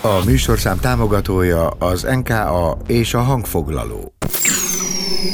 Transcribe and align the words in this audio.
A 0.00 0.24
műsorszám 0.24 0.78
támogatója 0.80 1.68
az 1.68 2.02
NKA 2.02 2.76
és 2.86 3.14
a 3.14 3.20
hangfoglaló. 3.20 4.14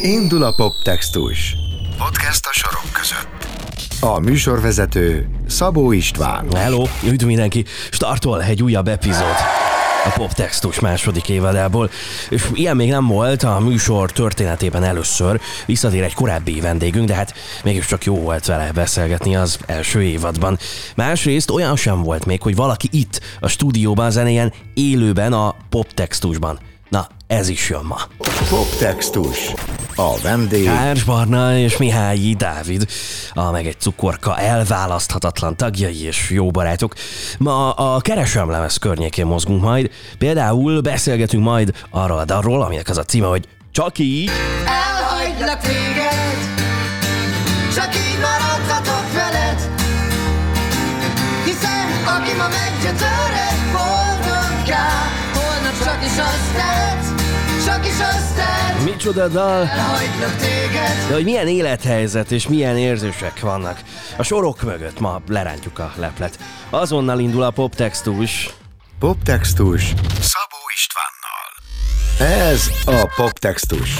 Indul 0.03 0.43
a 0.43 0.55
poptextus. 0.55 1.57
Podcast 1.98 2.46
a 2.46 2.53
sorok 2.53 2.93
között. 2.93 3.46
A 4.01 4.19
műsorvezető 4.19 5.29
Szabó 5.46 5.93
István. 5.93 6.53
Hello, 6.54 6.85
üdv 7.04 7.25
mindenki! 7.25 7.65
Startol 7.91 8.43
egy 8.43 8.62
újabb 8.62 8.89
epizód 8.89 9.58
a 10.09 10.13
poptextus 10.17 10.81
második 10.81 11.29
évadából, 11.29 11.91
és 12.29 12.47
ilyen 12.53 12.77
még 12.77 12.91
nem 12.91 13.06
volt 13.06 13.43
a 13.43 13.59
műsor 13.59 14.13
történetében 14.13 14.85
először, 14.85 15.41
visszatér 15.67 16.02
egy 16.02 16.15
korábbi 16.15 16.61
vendégünk, 16.61 17.06
de 17.06 17.15
hát 17.15 17.34
mégiscsak 17.65 18.05
jó 18.05 18.15
volt 18.15 18.47
vele 18.47 18.73
beszélgetni 18.73 19.37
az 19.37 19.59
első 19.66 20.02
évadban. 20.02 20.59
Másrészt 20.97 21.51
olyan 21.51 21.77
sem 21.77 22.02
volt 22.02 22.27
még, 22.27 22.42
hogy 22.42 22.56
valaki 22.56 22.88
itt 22.92 23.20
a 23.41 23.48
stúdióban 23.48 24.10
zenéjen 24.10 24.52
élőben 24.74 25.33
a 25.33 25.55
poptextusban. 25.69 26.59
Na, 26.88 27.06
ez 27.27 27.48
is 27.48 27.70
jön 27.70 27.84
ma. 27.84 27.98
Poptextus. 28.48 29.54
A 30.01 30.19
vendég... 30.23 30.65
Kárs 30.65 31.05
Barna 31.05 31.57
és 31.57 31.77
Mihályi 31.77 32.34
Dávid, 32.34 32.87
a 33.33 33.51
meg 33.51 33.66
egy 33.66 33.80
cukorka 33.80 34.38
elválaszthatatlan 34.38 35.57
tagjai 35.57 36.05
és 36.05 36.30
jó 36.30 36.51
barátok. 36.51 36.95
Ma 37.38 37.71
a 37.73 38.01
Keresem 38.01 38.51
lemez 38.51 38.77
környékén 38.77 39.27
mozgunk 39.27 39.62
majd, 39.62 39.91
például 40.19 40.80
beszélgetünk 40.80 41.45
majd 41.45 41.73
arról 41.91 42.19
a 42.19 42.24
darról, 42.24 42.62
aminek 42.62 42.88
az 42.88 42.98
a 42.98 43.05
címe, 43.05 43.27
hogy 43.27 43.48
Csak 43.71 43.98
így, 43.98 44.30
Elhagylak 44.65 45.61
téged 45.61 46.38
Csak 47.74 47.95
így 47.95 48.19
maradhatok 48.21 49.12
veled. 49.12 49.60
Hiszen 51.45 51.88
aki 52.16 52.33
ma 52.37 52.49
meggyötöred 52.49 53.59
Boldogká 53.73 54.87
Holnap 55.35 55.85
csak 55.85 56.05
is 56.05 56.19
azt 56.19 56.52
tett 56.55 57.21
Csak 57.66 57.87
is 57.87 57.99
azt 58.01 58.35
tett 58.35 58.57
micsoda 58.99 59.29
dal, 59.29 59.65
de 61.09 61.15
hogy 61.15 61.24
milyen 61.24 61.49
élethelyzet 61.49 62.30
és 62.30 62.49
milyen 62.49 62.77
érzések 62.77 63.40
vannak. 63.40 63.80
A 64.17 64.23
sorok 64.23 64.63
mögött 64.63 65.01
ma 65.01 65.21
lerántjuk 65.29 65.79
a 65.79 65.93
leplet. 65.97 66.39
Azonnal 66.71 67.19
indul 67.19 67.43
a 67.43 67.51
poptextus. 67.51 68.51
Poptextus 68.99 69.83
Szabó 70.21 70.61
Istvánnal. 70.75 71.49
Ez 72.43 72.71
a 72.85 73.13
Poptextus. 73.17 73.99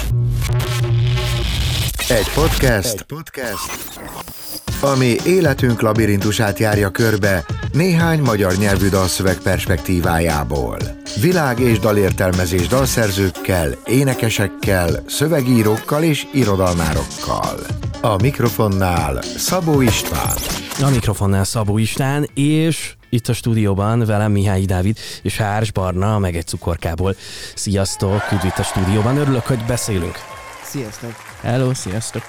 Egy 2.07 2.29
podcast, 2.33 2.93
Egy 2.93 3.01
podcast, 3.01 4.38
ami 4.81 5.15
életünk 5.25 5.81
labirintusát 5.81 6.59
járja 6.59 6.89
körbe 6.89 7.45
néhány 7.71 8.19
magyar 8.21 8.53
nyelvű 8.55 8.89
dalszöveg 8.89 9.37
perspektívájából. 9.37 10.77
Világ 11.21 11.59
és 11.59 11.79
dalértelmezés 11.79 12.67
dalszerzőkkel, 12.67 13.71
énekesekkel, 13.85 15.03
szövegírókkal 15.07 16.03
és 16.03 16.27
irodalmárokkal. 16.33 17.59
A 18.01 18.15
mikrofonnál 18.21 19.21
Szabó 19.21 19.81
István. 19.81 20.35
A 20.81 20.89
mikrofonnál 20.89 21.43
Szabó 21.43 21.77
István, 21.77 22.29
és 22.33 22.93
itt 23.09 23.27
a 23.27 23.33
stúdióban 23.33 24.05
velem 24.05 24.31
Mihály 24.31 24.65
Dávid 24.65 24.97
és 25.21 25.37
Hárs 25.37 25.71
Barna, 25.71 26.19
meg 26.19 26.35
egy 26.35 26.47
cukorkából. 26.47 27.15
Sziasztok, 27.55 28.21
üdv 28.31 28.45
itt 28.45 28.57
a 28.57 28.63
stúdióban, 28.63 29.17
örülök, 29.17 29.45
hogy 29.45 29.65
beszélünk. 29.67 30.15
Sziasztok! 30.63 31.13
Hello, 31.41 31.73
sziasztok. 31.73 32.23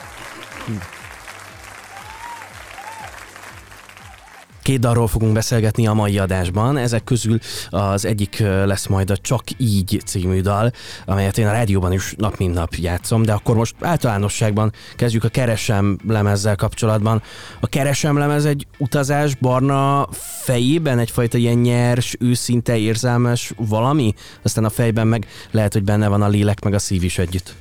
Két 4.70 4.80
dalról 4.80 5.06
fogunk 5.06 5.32
beszélgetni 5.32 5.86
a 5.86 5.92
mai 5.92 6.18
adásban. 6.18 6.76
Ezek 6.76 7.04
közül 7.04 7.38
az 7.70 8.04
egyik 8.04 8.38
lesz 8.38 8.86
majd 8.86 9.10
a 9.10 9.16
Csak 9.16 9.42
így 9.56 10.02
című 10.04 10.40
dal, 10.40 10.72
amelyet 11.06 11.38
én 11.38 11.46
a 11.46 11.52
rádióban 11.52 11.92
is 11.92 12.14
nap 12.16 12.36
mint 12.36 12.54
nap 12.54 12.74
játszom, 12.74 13.22
de 13.22 13.32
akkor 13.32 13.56
most 13.56 13.74
általánosságban 13.80 14.72
kezdjük 14.96 15.24
a 15.24 15.28
Keresem 15.28 15.98
lemezzel 16.06 16.56
kapcsolatban. 16.56 17.22
A 17.60 17.66
Keresem 17.66 18.18
lemez 18.18 18.44
egy 18.44 18.66
utazás 18.78 19.34
barna 19.34 20.08
fejében, 20.42 20.98
egyfajta 20.98 21.38
ilyen 21.38 21.58
nyers, 21.58 22.16
őszinte, 22.18 22.76
érzelmes 22.76 23.52
valami, 23.56 24.14
aztán 24.42 24.64
a 24.64 24.70
fejben 24.70 25.06
meg 25.06 25.26
lehet, 25.50 25.72
hogy 25.72 25.84
benne 25.84 26.08
van 26.08 26.22
a 26.22 26.28
lélek 26.28 26.64
meg 26.64 26.74
a 26.74 26.78
szív 26.78 27.02
is 27.02 27.18
együtt. 27.18 27.54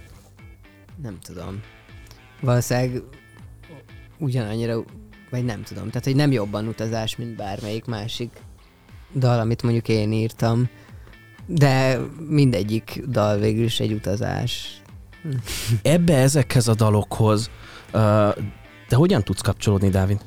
Nem 1.01 1.17
tudom. 1.23 1.61
Valószínűleg 2.41 3.01
ugyanannyira, 4.17 4.83
vagy 5.29 5.45
nem 5.45 5.63
tudom. 5.63 5.87
Tehát, 5.87 6.03
hogy 6.03 6.15
nem 6.15 6.31
jobban 6.31 6.67
utazás, 6.67 7.15
mint 7.15 7.35
bármelyik 7.35 7.85
másik 7.85 8.31
dal, 9.15 9.39
amit 9.39 9.63
mondjuk 9.63 9.87
én 9.87 10.11
írtam. 10.11 10.69
De 11.45 11.99
mindegyik 12.27 13.03
dal 13.07 13.37
végül 13.37 13.63
is 13.63 13.79
egy 13.79 13.93
utazás. 13.93 14.81
ebbe 15.81 16.17
ezekhez 16.17 16.67
a 16.67 16.73
dalokhoz, 16.73 17.49
de 18.89 18.95
hogyan 18.95 19.23
tudsz 19.23 19.41
kapcsolódni, 19.41 19.89
Dávid? 19.89 20.21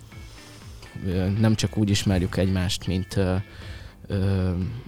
Nem 1.38 1.54
csak 1.54 1.76
úgy 1.76 1.90
ismerjük 1.90 2.36
egymást, 2.36 2.86
mint, 2.86 3.18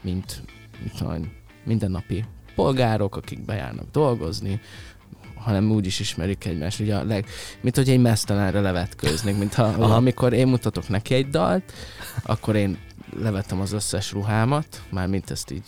mint, 0.03 0.43
mint 0.83 1.29
mindennapi 1.65 2.25
polgárok, 2.55 3.17
akik 3.17 3.45
bejárnak 3.45 3.91
dolgozni, 3.91 4.61
hanem 5.45 5.71
úgy 5.71 5.87
is 5.87 6.01
ismerjük 6.01 6.45
egymást, 6.45 6.81
ugye 6.81 6.95
a 6.95 7.05
leg, 7.05 7.27
mint 7.61 7.77
hogy 7.77 7.89
egy 7.89 8.01
mesztelenre 8.01 8.61
levetkőznék, 8.61 9.39
mint 9.39 9.55
ha, 9.55 9.63
amikor 9.65 10.33
én 10.33 10.47
mutatok 10.47 10.89
neki 10.89 11.15
egy 11.15 11.29
dalt, 11.29 11.73
akkor 12.23 12.57
én 12.57 12.79
levettem 13.21 13.61
az 13.61 13.73
összes 13.73 14.13
ruhámat, 14.13 14.83
már 14.91 15.07
mint 15.07 15.31
ezt 15.31 15.51
így 15.51 15.63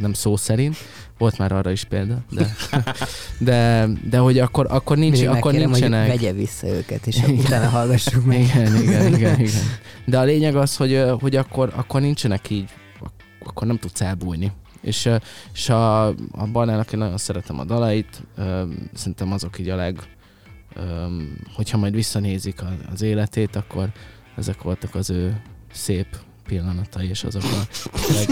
nem 0.00 0.12
szó 0.12 0.36
szerint, 0.36 0.76
volt 1.18 1.38
már 1.38 1.52
arra 1.52 1.70
is 1.70 1.84
példa, 1.84 2.18
de, 2.30 2.56
de, 3.38 3.88
de 4.10 4.18
hogy 4.18 4.38
akkor, 4.38 4.66
akkor, 4.70 4.96
nincs, 4.96 5.12
Mindig 5.12 5.28
akkor 5.28 5.52
megkérem, 5.52 5.70
nincsenek... 5.70 6.10
hogy 6.10 6.20
vegye 6.20 6.32
vissza 6.32 6.66
őket, 6.66 7.06
és 7.06 7.22
utána 7.28 7.68
hallgassuk 7.68 8.24
meg. 8.24 8.40
Igen, 8.40 8.82
igen, 8.82 9.06
igen, 9.14 9.40
igen. 9.40 9.62
De 10.04 10.18
a 10.18 10.22
lényeg 10.22 10.56
az, 10.56 10.76
hogy, 10.76 11.04
hogy 11.20 11.36
akkor, 11.36 11.72
akkor 11.76 12.00
nincsenek 12.00 12.50
így, 12.50 12.70
ak- 13.00 13.22
akkor 13.44 13.66
nem 13.66 13.78
tudsz 13.78 14.00
elbújni. 14.00 14.52
És, 14.86 15.10
és 15.52 15.68
a, 15.68 16.06
a 16.08 16.46
Barnának 16.52 16.92
én 16.92 16.98
nagyon 16.98 17.16
szeretem 17.16 17.58
a 17.58 17.64
dalait, 17.64 18.22
szerintem 18.94 19.32
azok 19.32 19.58
így 19.58 19.68
a 19.68 19.76
leg, 19.76 20.00
hogyha 21.54 21.78
majd 21.78 21.94
visszanézik 21.94 22.62
az 22.92 23.02
életét, 23.02 23.56
akkor 23.56 23.88
ezek 24.36 24.62
voltak 24.62 24.94
az 24.94 25.10
ő 25.10 25.42
szép 25.72 26.06
pillanatai, 26.46 27.08
és 27.08 27.24
azok 27.24 27.42
a 27.42 27.66
leg, 28.12 28.28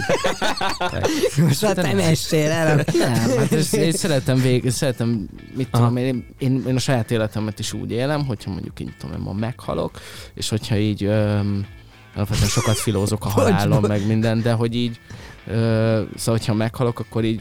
leg, 0.92 1.04
Most 1.36 1.64
hát 1.64 1.76
nem 1.76 1.98
essél 1.98 2.50
el. 2.50 2.84
nem, 2.92 3.36
hát 3.38 3.52
ezt, 3.52 3.74
én 3.74 3.92
szeretem 3.92 4.40
vég, 4.40 4.70
szeretem, 4.70 5.28
mit 5.54 5.68
Aha. 5.70 5.82
tudom, 5.82 5.96
én, 5.96 6.26
én, 6.38 6.64
én 6.66 6.76
a 6.76 6.78
saját 6.78 7.10
életemet 7.10 7.58
is 7.58 7.72
úgy 7.72 7.90
élem, 7.90 8.26
hogyha 8.26 8.50
mondjuk 8.50 8.80
így 8.80 8.96
tudom, 8.98 9.16
én 9.16 9.22
ma 9.22 9.32
meghalok, 9.32 10.00
és 10.34 10.48
hogyha 10.48 10.76
így 10.76 11.04
öm, 11.04 11.66
alapvetően 12.14 12.48
sokat 12.48 12.76
filózok 12.76 13.24
a 13.24 13.28
halálon, 13.28 13.82
meg 13.82 14.06
minden, 14.06 14.42
de 14.42 14.52
hogy 14.52 14.74
így, 14.74 15.00
szóval 15.46 16.08
hogyha 16.38 16.54
meghalok, 16.54 16.98
akkor 16.98 17.24
így 17.24 17.40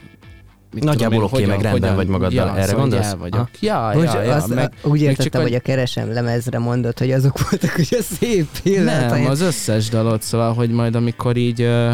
mit 0.73 0.83
Nagyjából 0.83 1.23
oké, 1.23 1.45
meg 1.45 1.61
rendben 1.61 1.95
vagy 1.95 2.07
magaddal. 2.07 2.49
Erre 2.49 2.63
szóval 2.65 2.79
gondolsz? 2.81 3.05
El 3.05 3.17
vagyok. 3.17 3.49
Ja, 3.61 3.91
Most 3.93 4.13
ja, 4.13 4.21
ja, 4.21 4.35
azt, 4.35 4.47
meg, 4.47 4.73
úgy 4.83 5.01
értettem, 5.01 5.41
hogy- 5.41 5.49
hogy 5.49 5.59
a 5.59 5.63
keresem 5.63 6.11
lemezre 6.13 6.59
mondott, 6.59 6.99
hogy 6.99 7.11
azok 7.11 7.49
voltak, 7.49 7.69
hogy 7.69 7.87
a 7.99 8.01
szép 8.01 8.47
pillanatai. 8.63 9.21
nem, 9.21 9.31
az 9.31 9.41
összes 9.41 9.89
dalot, 9.89 10.21
szóval, 10.21 10.53
hogy 10.53 10.69
majd 10.71 10.95
amikor 10.95 11.37
így 11.37 11.61
ö, 11.61 11.93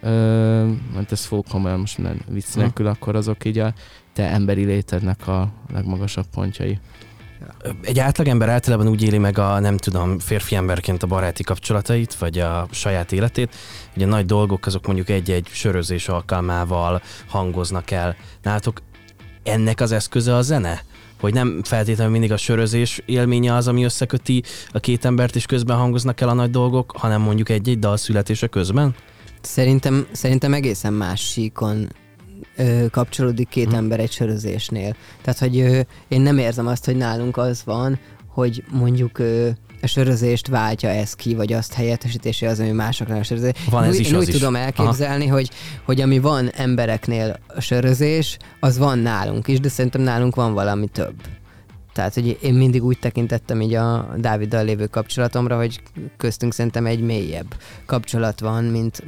ö, 0.00 0.66
mert 0.94 1.12
ez 1.12 1.24
fog 1.24 1.44
komolyan 1.50 1.78
most 1.80 1.98
minden 1.98 2.20
vicc 2.28 2.54
nélkül, 2.54 2.86
akkor 2.86 3.16
azok 3.16 3.44
így 3.44 3.58
a 3.58 3.72
te 4.12 4.28
emberi 4.30 4.64
létednek 4.64 5.28
a 5.28 5.48
legmagasabb 5.72 6.26
pontjai. 6.34 6.78
Egy 7.82 7.98
átlagember 7.98 8.48
általában 8.48 8.88
úgy 8.88 9.02
éli 9.02 9.18
meg 9.18 9.38
a, 9.38 9.58
nem 9.58 9.76
tudom, 9.76 10.18
férfi 10.18 10.54
emberként 10.54 11.02
a 11.02 11.06
baráti 11.06 11.42
kapcsolatait, 11.42 12.14
vagy 12.14 12.38
a 12.38 12.68
saját 12.70 13.12
életét, 13.12 13.54
a 13.96 14.04
nagy 14.04 14.26
dolgok 14.26 14.66
azok 14.66 14.86
mondjuk 14.86 15.08
egy-egy 15.08 15.46
sörözés 15.50 16.08
alkalmával 16.08 17.02
hangoznak 17.28 17.90
el. 17.90 18.16
Nálatok 18.42 18.82
ennek 19.42 19.80
az 19.80 19.92
eszköze 19.92 20.34
a 20.34 20.42
zene? 20.42 20.82
Hogy 21.20 21.34
nem 21.34 21.60
feltétlenül 21.62 22.12
mindig 22.12 22.32
a 22.32 22.36
sörözés 22.36 23.02
élménye 23.06 23.54
az, 23.54 23.68
ami 23.68 23.84
összeköti 23.84 24.42
a 24.72 24.78
két 24.78 25.04
embert, 25.04 25.36
és 25.36 25.46
közben 25.46 25.76
hangoznak 25.76 26.20
el 26.20 26.28
a 26.28 26.32
nagy 26.32 26.50
dolgok, 26.50 26.92
hanem 26.96 27.20
mondjuk 27.20 27.48
egy-egy 27.48 27.78
dal 27.78 27.96
születése 27.96 28.46
közben? 28.46 28.94
Szerintem, 29.40 30.06
szerintem 30.12 30.54
egészen 30.54 30.92
más 30.92 31.20
síkon 31.20 31.88
ö, 32.56 32.86
kapcsolódik 32.90 33.48
két 33.48 33.68
Hm. 33.68 33.74
ember 33.74 34.00
egy 34.00 34.12
sörözésnél. 34.12 34.96
Tehát, 35.22 35.38
hogy 35.38 35.58
ö, 35.58 35.80
én 36.08 36.20
nem 36.20 36.38
érzem 36.38 36.66
azt, 36.66 36.84
hogy 36.84 36.96
nálunk 36.96 37.36
az 37.36 37.62
van, 37.64 37.98
hogy 38.26 38.64
mondjuk 38.72 39.18
ö, 39.18 39.48
a 39.82 39.86
sörözést 39.86 40.46
váltja 40.48 40.88
ez 40.88 41.14
ki, 41.14 41.34
vagy 41.34 41.52
azt 41.52 41.72
helyettesítése 41.74 42.48
az, 42.48 42.60
ami 42.60 42.70
másoknál 42.70 43.18
a 43.18 43.22
sörözés. 43.22 43.52
Van 43.70 43.82
Én 43.82 43.88
ez 43.88 43.94
úgy, 43.94 44.00
is, 44.00 44.08
én 44.10 44.16
úgy 44.18 44.28
is. 44.28 44.34
tudom 44.34 44.56
elképzelni, 44.56 45.26
hogy, 45.26 45.50
hogy 45.84 46.00
ami 46.00 46.18
van 46.18 46.50
embereknél 46.50 47.38
a 47.46 47.60
sörözés, 47.60 48.36
az 48.60 48.78
van 48.78 48.98
nálunk 48.98 49.48
is, 49.48 49.60
de 49.60 49.68
szerintem 49.68 50.00
nálunk 50.00 50.34
van 50.34 50.52
valami 50.52 50.86
több. 50.88 51.14
Tehát, 51.92 52.14
hogy 52.14 52.38
én 52.42 52.54
mindig 52.54 52.84
úgy 52.84 52.98
tekintettem 52.98 53.60
így 53.60 53.74
a 53.74 54.08
Dáviddal 54.18 54.64
lévő 54.64 54.86
kapcsolatomra, 54.86 55.56
hogy 55.56 55.80
köztünk 56.16 56.52
szerintem 56.54 56.86
egy 56.86 57.00
mélyebb 57.00 57.54
kapcsolat 57.86 58.40
van, 58.40 58.64
mint 58.64 59.02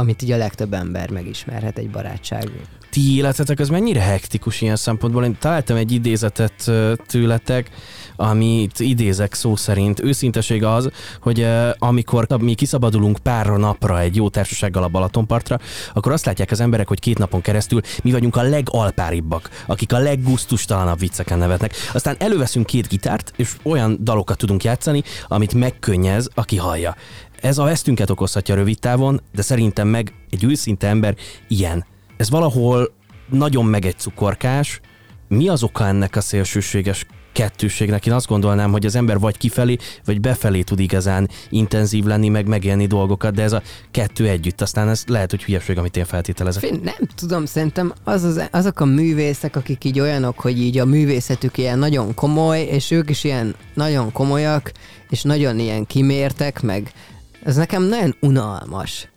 amit 0.00 0.22
így 0.22 0.32
a 0.32 0.36
legtöbb 0.36 0.72
ember 0.72 1.10
megismerhet 1.10 1.78
egy 1.78 1.90
barátság. 1.90 2.50
Ti 2.90 3.16
életetek 3.16 3.58
az 3.58 3.68
mennyire 3.68 4.00
hektikus 4.00 4.60
ilyen 4.60 4.76
szempontból? 4.76 5.24
Én 5.24 5.36
találtam 5.38 5.76
egy 5.76 5.92
idézetet 5.92 6.70
tőletek, 7.06 7.70
amit 8.16 8.80
idézek 8.80 9.34
szó 9.34 9.56
szerint. 9.56 10.00
Őszinteség 10.00 10.64
az, 10.64 10.90
hogy 11.20 11.46
amikor 11.78 12.26
mi 12.40 12.54
kiszabadulunk 12.54 13.18
pár 13.18 13.46
napra 13.46 14.00
egy 14.00 14.16
jó 14.16 14.28
társasággal 14.28 14.82
a 14.82 14.88
Balatonpartra, 14.88 15.58
akkor 15.94 16.12
azt 16.12 16.24
látják 16.24 16.50
az 16.50 16.60
emberek, 16.60 16.88
hogy 16.88 17.00
két 17.00 17.18
napon 17.18 17.40
keresztül 17.40 17.80
mi 18.02 18.10
vagyunk 18.10 18.36
a 18.36 18.42
legalpáribbak, 18.42 19.64
akik 19.66 19.92
a 19.92 19.98
leggusztustalanabb 19.98 20.98
vicceken 20.98 21.38
nevetnek. 21.38 21.74
Aztán 21.92 22.16
előveszünk 22.18 22.66
két 22.66 22.88
gitárt, 22.88 23.32
és 23.36 23.56
olyan 23.62 23.98
dalokat 24.00 24.38
tudunk 24.38 24.64
játszani, 24.64 25.02
amit 25.28 25.54
megkönnyez, 25.54 26.28
aki 26.34 26.56
hallja. 26.56 26.96
Ez 27.40 27.58
a 27.58 27.64
vesztünket 27.64 28.10
okozhatja 28.10 28.54
rövid 28.54 28.78
távon, 28.78 29.20
de 29.34 29.42
szerintem 29.42 29.88
meg 29.88 30.12
egy 30.30 30.44
őszinte 30.44 30.86
ember 30.86 31.14
ilyen. 31.48 31.84
Ez 32.16 32.30
valahol 32.30 32.92
nagyon 33.30 33.64
meg 33.64 33.84
egy 33.84 33.98
cukorkás. 33.98 34.80
Mi 35.28 35.48
az 35.48 35.62
oka 35.62 35.86
ennek 35.86 36.16
a 36.16 36.20
szélsőséges 36.20 37.06
kettőségnek? 37.32 38.06
Én 38.06 38.12
azt 38.12 38.26
gondolnám, 38.26 38.70
hogy 38.70 38.86
az 38.86 38.94
ember 38.94 39.18
vagy 39.18 39.36
kifelé, 39.36 39.76
vagy 40.04 40.20
befelé 40.20 40.62
tud 40.62 40.80
igazán 40.80 41.28
intenzív 41.48 42.04
lenni, 42.04 42.28
meg 42.28 42.46
megélni 42.46 42.86
dolgokat, 42.86 43.34
de 43.34 43.42
ez 43.42 43.52
a 43.52 43.62
kettő 43.90 44.28
együtt. 44.28 44.60
Aztán 44.60 44.88
ez 44.88 45.04
lehet, 45.06 45.30
hogy 45.30 45.42
hülyeség, 45.42 45.78
amit 45.78 45.96
én 45.96 46.04
feltételezek. 46.04 46.62
Én 46.62 46.80
nem 46.82 47.08
tudom, 47.14 47.44
szerintem 47.44 47.92
az 48.04 48.22
az, 48.22 48.48
azok 48.50 48.80
a 48.80 48.84
művészek, 48.84 49.56
akik 49.56 49.84
így 49.84 50.00
olyanok, 50.00 50.40
hogy 50.40 50.60
így 50.60 50.78
a 50.78 50.84
művészetük 50.84 51.58
ilyen 51.58 51.78
nagyon 51.78 52.14
komoly, 52.14 52.60
és 52.60 52.90
ők 52.90 53.10
is 53.10 53.24
ilyen 53.24 53.54
nagyon 53.74 54.12
komolyak, 54.12 54.72
és 55.10 55.22
nagyon 55.22 55.58
ilyen 55.58 55.86
kimértek, 55.86 56.62
meg 56.62 56.92
ez 57.42 57.56
nekem 57.56 57.82
nagyon 57.82 58.16
unalmas. 58.20 59.08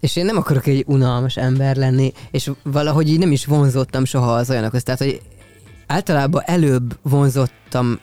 És 0.00 0.16
én 0.16 0.24
nem 0.24 0.36
akarok 0.36 0.66
egy 0.66 0.84
unalmas 0.86 1.36
ember 1.36 1.76
lenni, 1.76 2.12
és 2.30 2.50
valahogy 2.62 3.08
így 3.08 3.18
nem 3.18 3.32
is 3.32 3.44
vonzottam 3.44 4.04
soha 4.04 4.34
az 4.34 4.50
olyanokhoz. 4.50 4.82
Tehát, 4.82 5.00
hogy 5.00 5.20
általában 5.86 6.42
előbb 6.46 6.98
vonzottam 7.02 7.98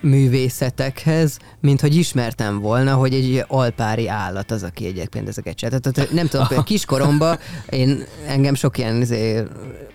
művészetekhez, 0.00 1.38
mint 1.60 1.80
hogy 1.80 1.94
ismertem 1.94 2.58
volna, 2.58 2.94
hogy 2.94 3.14
egy 3.14 3.44
alpári 3.48 4.08
állat 4.08 4.50
az, 4.50 4.62
aki 4.62 4.86
egyébként 4.86 5.28
ezeket 5.28 5.56
csinál. 5.56 5.80
Tehát 5.80 6.12
nem 6.12 6.26
tudom, 6.26 6.46
például 6.46 6.66
kiskoromban 6.68 7.38
én, 7.68 8.04
engem 8.26 8.54
sok 8.54 8.78
ilyen 8.78 9.00
izé, 9.00 9.42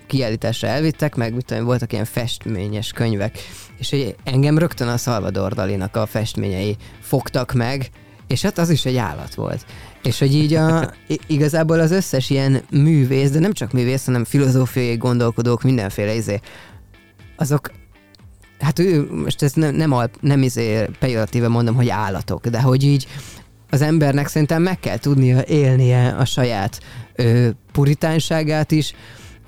kiállításra 0.08 0.68
elvittek, 0.68 1.16
meg 1.16 1.34
mit 1.34 1.46
tudom, 1.46 1.64
voltak 1.64 1.94
ilyen 1.94 2.06
festményes 2.06 2.92
könyvek, 2.92 3.38
és 3.78 3.90
hogy 3.90 4.16
engem 4.24 4.58
rögtön 4.58 4.88
a 4.88 4.98
Salvador 4.98 5.54
Dalinak 5.54 5.96
a 5.96 6.06
festményei 6.06 6.78
fogtak 7.02 7.54
meg, 7.54 7.90
és 8.32 8.42
hát 8.42 8.58
az 8.58 8.70
is 8.70 8.86
egy 8.86 8.98
állat 8.98 9.36
volt. 9.36 9.66
És 10.04 10.20
hogy 10.20 10.36
így 10.36 10.54
a, 10.54 10.94
igazából 11.28 11.80
az 11.80 11.92
összes 11.92 12.30
ilyen 12.30 12.62
művész, 12.72 13.30
de 13.30 13.40
nem 13.40 13.54
csak 13.54 13.72
művész, 13.72 14.06
hanem 14.06 14.24
filozófiai 14.24 14.98
gondolkodók, 14.98 15.64
mindenféle 15.64 16.14
izé, 16.14 16.40
azok 17.36 17.72
hát 18.60 18.80
ő, 18.80 19.08
most 19.12 19.42
ez 19.42 19.54
nem, 19.54 19.76
nem, 19.76 19.92
al- 19.92 20.22
nem 20.22 20.42
izé 20.42 20.86
pejoratíve 21.00 21.48
mondom, 21.48 21.76
hogy 21.76 21.90
állatok, 21.90 22.48
de 22.48 22.62
hogy 22.62 22.84
így 22.84 23.08
az 23.70 23.82
embernek 23.82 24.28
szerintem 24.28 24.62
meg 24.62 24.80
kell 24.80 24.98
tudnia 24.98 25.44
élnie 25.48 26.10
a 26.10 26.26
saját 26.26 26.80
ö, 27.16 27.50
puritánságát 27.72 28.72
is, 28.72 28.94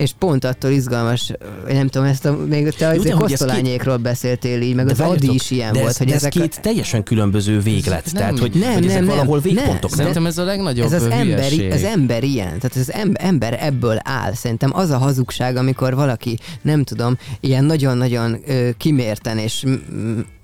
és 0.04 0.12
pont 0.20 0.46
attól 0.46 0.72
izgalmas, 0.72 1.32
nem 1.68 1.88
tudom, 1.88 2.08
ezt 2.08 2.26
a, 2.26 2.38
még 2.50 2.70
te 2.74 2.88
az 2.88 3.04
de 3.04 3.12
kosztolányékról 3.12 3.98
beszéltél 3.98 4.62
így, 4.62 4.76
meg 4.76 4.90
az 4.90 4.98
várjatok, 4.98 5.24
Adi 5.24 5.34
is 5.36 5.52
ilyen 5.52 5.74
de 5.74 5.80
volt, 5.80 5.92
ez, 5.92 5.98
hogy 5.98 6.08
de 6.08 6.14
ez 6.14 6.20
ezek 6.20 6.32
két 6.32 6.62
teljesen 6.62 7.04
különböző 7.04 7.60
véglet. 7.60 8.06
Ez 8.06 8.12
Tehát, 8.12 8.32
nem- 8.32 8.40
hogy, 8.40 8.54
Nem, 8.54 8.74
hogy 8.74 8.84
ezek 8.86 8.96
nem, 8.98 9.06
nem. 9.06 9.16
valahol 9.16 9.40
Nem. 9.44 9.54
végpontok. 9.54 9.90
Nem, 9.90 9.98
Szerintem 9.98 10.26
ez 10.26 10.38
a 10.38 10.44
legnagyobb 10.44 10.86
ez 10.86 10.94
az, 10.94 11.04
emberi, 11.04 11.56
hülyeség. 11.56 11.72
az 11.72 11.84
ember 11.84 12.24
ilyen, 12.24 12.48
tehát 12.60 12.76
az 12.76 12.94
em- 12.94 13.18
ember 13.18 13.58
ebből 13.62 13.98
áll. 14.04 14.34
Szerintem 14.34 14.70
az 14.76 14.90
a 14.90 14.98
hazugság, 14.98 15.56
amikor 15.56 15.96
valaki, 15.96 16.38
nem 16.62 16.84
tudom, 16.84 17.18
ilyen 17.40 17.64
nagyon-nagyon 17.66 18.38
ö, 18.46 18.70
kimérten 18.78 19.38
és 19.38 19.66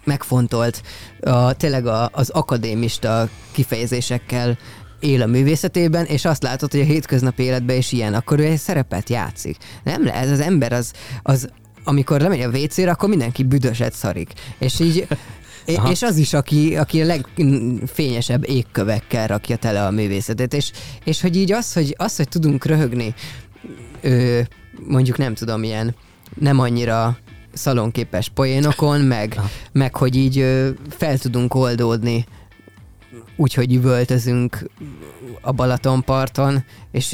megfontolt, 0.03 0.81
a, 1.21 1.53
tényleg 1.53 1.85
a, 1.87 2.09
az 2.13 2.29
akadémista 2.29 3.29
kifejezésekkel 3.51 4.57
él 4.99 5.21
a 5.21 5.25
művészetében, 5.25 6.05
és 6.05 6.25
azt 6.25 6.43
látod, 6.43 6.71
hogy 6.71 6.79
a 6.79 6.83
hétköznapi 6.83 7.43
életben 7.43 7.77
is 7.77 7.91
ilyen, 7.91 8.13
akkor 8.13 8.39
ő 8.39 8.43
egy 8.43 8.59
szerepet 8.59 9.09
játszik. 9.09 9.57
Nem 9.83 10.03
lehet, 10.03 10.23
ez 10.23 10.31
az 10.31 10.39
ember 10.39 10.73
az, 10.73 10.91
az 11.23 11.49
amikor 11.83 12.21
lemegy 12.21 12.41
a 12.41 12.49
WC-re, 12.49 12.91
akkor 12.91 13.09
mindenki 13.09 13.43
büdöset 13.43 13.93
szarik. 13.93 14.33
És 14.59 14.79
így 14.79 15.07
Aha. 15.77 15.91
és 15.91 16.01
az 16.01 16.17
is, 16.17 16.33
aki, 16.33 16.75
aki 16.75 17.01
a 17.01 17.05
legfényesebb 17.05 18.49
égkövekkel 18.49 19.27
rakja 19.27 19.55
tele 19.55 19.85
a 19.85 19.91
művészetet, 19.91 20.53
és, 20.53 20.71
és 21.03 21.21
hogy 21.21 21.35
így 21.35 21.51
az, 21.51 21.73
hogy, 21.73 21.95
az, 21.97 22.15
hogy 22.15 22.27
tudunk 22.27 22.65
röhögni, 22.65 23.13
ö, 24.01 24.39
mondjuk 24.87 25.17
nem 25.17 25.33
tudom, 25.33 25.63
ilyen 25.63 25.95
nem 26.35 26.59
annyira 26.59 27.17
szalonképes 27.53 28.29
poénokon, 28.29 29.01
meg, 29.01 29.39
meg 29.71 29.95
hogy 29.95 30.15
így 30.15 30.39
ö, 30.39 30.69
fel 30.89 31.17
tudunk 31.17 31.55
oldódni 31.55 32.25
úgyhogy 33.35 33.73
üvöltözünk 33.73 34.69
a 35.41 35.51
Balatonparton, 35.51 36.63
és, 36.91 37.11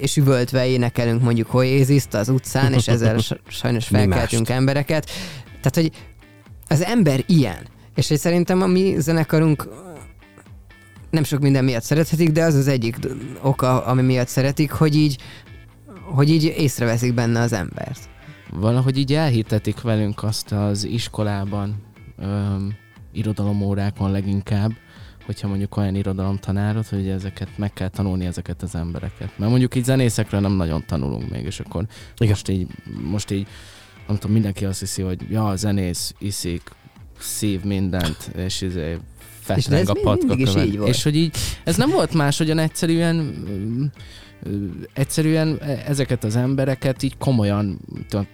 és 0.00 0.16
üvöltve 0.16 0.66
énekelünk 0.66 1.22
mondjuk 1.22 1.50
Hoéziszt 1.50 2.14
az 2.14 2.28
utcán, 2.28 2.72
és 2.72 2.88
ezzel 2.88 3.18
sajnos 3.48 3.86
felkeltünk 3.86 4.48
embereket. 4.48 5.06
Tehát, 5.44 5.74
hogy 5.74 5.90
az 6.68 6.82
ember 6.82 7.24
ilyen. 7.26 7.66
És 7.94 8.08
hogy 8.08 8.18
szerintem 8.18 8.62
a 8.62 8.66
mi 8.66 8.94
zenekarunk 8.98 9.68
nem 11.10 11.24
sok 11.24 11.40
minden 11.40 11.64
miatt 11.64 11.82
szerethetik, 11.82 12.30
de 12.30 12.44
az 12.44 12.54
az 12.54 12.66
egyik 12.66 12.96
oka, 13.42 13.84
ami 13.84 14.02
miatt 14.02 14.28
szeretik, 14.28 14.70
hogy 14.70 14.96
így, 14.96 15.18
hogy 16.14 16.30
így 16.30 16.44
észreveszik 16.44 17.14
benne 17.14 17.40
az 17.40 17.52
embert. 17.52 18.08
Valahogy 18.50 18.98
így 18.98 19.14
elhitetik 19.14 19.80
velünk 19.80 20.22
azt 20.22 20.52
az 20.52 20.84
iskolában, 20.84 21.82
öm, 22.18 22.74
irodalomórákon 23.12 24.10
leginkább, 24.10 24.70
hogyha 25.28 25.48
mondjuk 25.48 25.76
olyan 25.76 25.94
irodalomtanárod, 25.94 26.86
hogy 26.86 27.08
ezeket 27.08 27.48
meg 27.56 27.72
kell 27.72 27.88
tanulni 27.88 28.26
ezeket 28.26 28.62
az 28.62 28.74
embereket. 28.74 29.38
Mert 29.38 29.50
mondjuk 29.50 29.74
így 29.74 29.84
zenészekről 29.84 30.40
nem 30.40 30.52
nagyon 30.52 30.84
tanulunk 30.86 31.30
még, 31.30 31.44
és 31.44 31.60
akkor 31.60 31.84
Igen. 32.18 32.28
most 32.28 32.48
így, 32.48 32.66
most 33.10 33.30
így, 33.30 33.46
nem 34.06 34.16
tudom, 34.16 34.32
mindenki 34.32 34.64
azt 34.64 34.80
hiszi, 34.80 35.02
hogy 35.02 35.30
ja, 35.30 35.56
zenész, 35.56 36.14
iszik, 36.18 36.62
szív 37.18 37.64
mindent, 37.64 38.30
és 38.36 38.60
izé 38.60 38.98
fetreng 39.40 39.88
a 39.88 39.98
patka. 40.02 40.34
És 40.84 41.02
hogy 41.02 41.16
így, 41.16 41.36
ez 41.64 41.76
nem 41.76 41.90
volt 41.90 42.14
más, 42.14 42.38
hogyan 42.38 42.58
egyszerűen 42.58 43.16
mm, 43.16 43.84
egyszerűen 44.92 45.60
ezeket 45.86 46.24
az 46.24 46.36
embereket 46.36 47.02
így 47.02 47.16
komolyan, 47.18 47.78
tudom, 48.08 48.26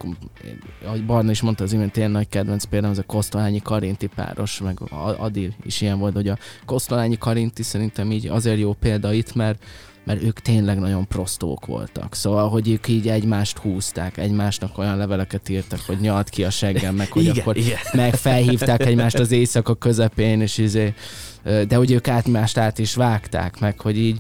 ahogy 0.85 1.07
Barna 1.07 1.31
is 1.31 1.41
mondta 1.41 1.65
az 1.65 1.73
imént, 1.73 1.97
ilyen 1.97 2.11
nagy 2.11 2.29
kedvenc 2.29 2.65
például 2.65 2.93
az 2.93 2.99
a 2.99 3.03
Kosztolányi 3.07 3.61
Karinti 3.63 4.07
páros, 4.07 4.61
meg 4.61 4.81
a- 4.81 5.17
Adi 5.19 5.55
is 5.63 5.81
ilyen 5.81 5.99
volt, 5.99 6.15
hogy 6.15 6.29
a 6.29 6.39
Kosztolányi 6.65 7.19
Karinti 7.19 7.63
szerintem 7.63 8.11
így 8.11 8.27
azért 8.27 8.59
jó 8.59 8.73
példa 8.73 9.13
itt, 9.13 9.35
mert 9.35 9.65
mert 10.05 10.23
ők 10.23 10.41
tényleg 10.41 10.79
nagyon 10.79 11.09
prostók 11.09 11.67
voltak. 11.67 12.15
Szóval, 12.15 12.49
hogy 12.49 12.71
ők 12.71 12.89
így 12.89 13.09
egymást 13.09 13.59
húzták, 13.59 14.17
egymásnak 14.17 14.79
olyan 14.79 14.97
leveleket 14.97 15.49
írtak, 15.49 15.81
hogy 15.81 15.99
nyalt 16.01 16.29
ki 16.29 16.45
a 16.45 16.51
seggem, 16.51 16.95
meg 16.95 17.13
hogy 17.13 17.23
igen, 17.23 17.37
akkor 17.39 17.57
igen. 17.57 17.79
meg 17.93 18.15
felhívták 18.15 18.87
egymást 18.87 19.19
az 19.19 19.31
éjszaka 19.31 19.75
közepén, 19.75 20.41
és 20.41 20.59
izé, 20.59 20.95
de 21.43 21.77
hogy 21.77 21.91
ők 21.91 22.07
egymást 22.07 22.59
át 22.59 22.79
is 22.79 22.95
vágták, 22.95 23.61
meg 23.61 23.81
hogy 23.81 23.99
így, 23.99 24.19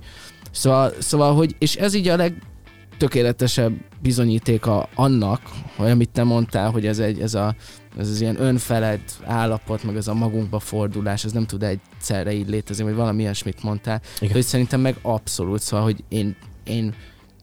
szóval, 0.54 0.92
szóval 0.98 1.34
hogy, 1.34 1.56
és 1.58 1.76
ez 1.76 1.94
így 1.94 2.08
a 2.08 2.16
legtökéletesebb 2.16 3.72
bizonyítéka 4.02 4.88
annak, 4.94 5.40
hogy 5.76 5.90
amit 5.90 6.10
te 6.10 6.24
mondtál, 6.24 6.70
hogy 6.70 6.86
ez, 6.86 6.98
egy, 6.98 7.20
ez, 7.20 7.34
a, 7.34 7.54
ez 7.98 8.08
az 8.08 8.20
ilyen 8.20 8.42
önfeled 8.42 9.00
állapot, 9.24 9.84
meg 9.84 9.96
ez 9.96 10.08
a 10.08 10.14
magunkba 10.14 10.58
fordulás, 10.58 11.24
ez 11.24 11.32
nem 11.32 11.46
tud 11.46 11.62
egyszerre 11.62 12.32
így 12.32 12.48
létezni, 12.48 12.84
vagy 12.84 12.94
valami 12.94 13.22
ilyesmit 13.22 13.62
mondtál, 13.62 14.00
Igen. 14.20 14.34
hogy 14.34 14.42
szerintem 14.42 14.80
meg 14.80 14.96
abszolút, 15.02 15.60
szóval, 15.60 15.84
hogy 15.84 16.04
én, 16.08 16.36
én, 16.64 16.94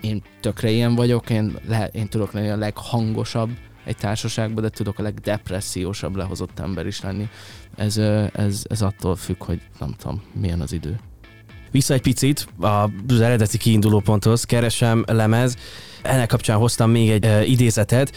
én 0.02 0.24
tökre 0.40 0.70
ilyen 0.70 0.96
vagyok, 0.96 1.30
én, 1.30 1.58
le, 1.68 1.88
én 1.88 2.08
tudok 2.08 2.32
lenni 2.32 2.50
a 2.50 2.58
leghangosabb 2.58 3.50
egy 3.84 3.98
társaságban, 3.98 4.64
de 4.64 4.70
tudok 4.70 5.00
a 5.00 5.02
legdepressziósabb 5.02 6.16
lehozott 6.16 6.60
ember 6.60 6.86
is 6.86 7.02
lenni. 7.02 7.30
Ez, 7.76 7.98
ez, 8.34 8.64
ez 8.70 8.82
attól 8.82 9.16
függ, 9.16 9.44
hogy 9.44 9.62
nem 9.80 9.94
tudom, 9.98 10.22
milyen 10.34 10.62
az 10.62 10.72
idő. 10.72 11.00
Vissza 11.72 11.94
egy 11.94 12.02
picit 12.02 12.48
az 13.08 13.22
eredeti 13.22 13.58
kiinduló 13.58 14.00
ponthoz, 14.00 14.44
keresem 14.44 15.04
lemez. 15.08 15.56
Ennek 16.02 16.28
kapcsán 16.28 16.58
hoztam 16.58 16.92
még 16.92 17.10
egy 17.10 17.26
uh, 17.26 17.50
idézetet. 17.50 18.12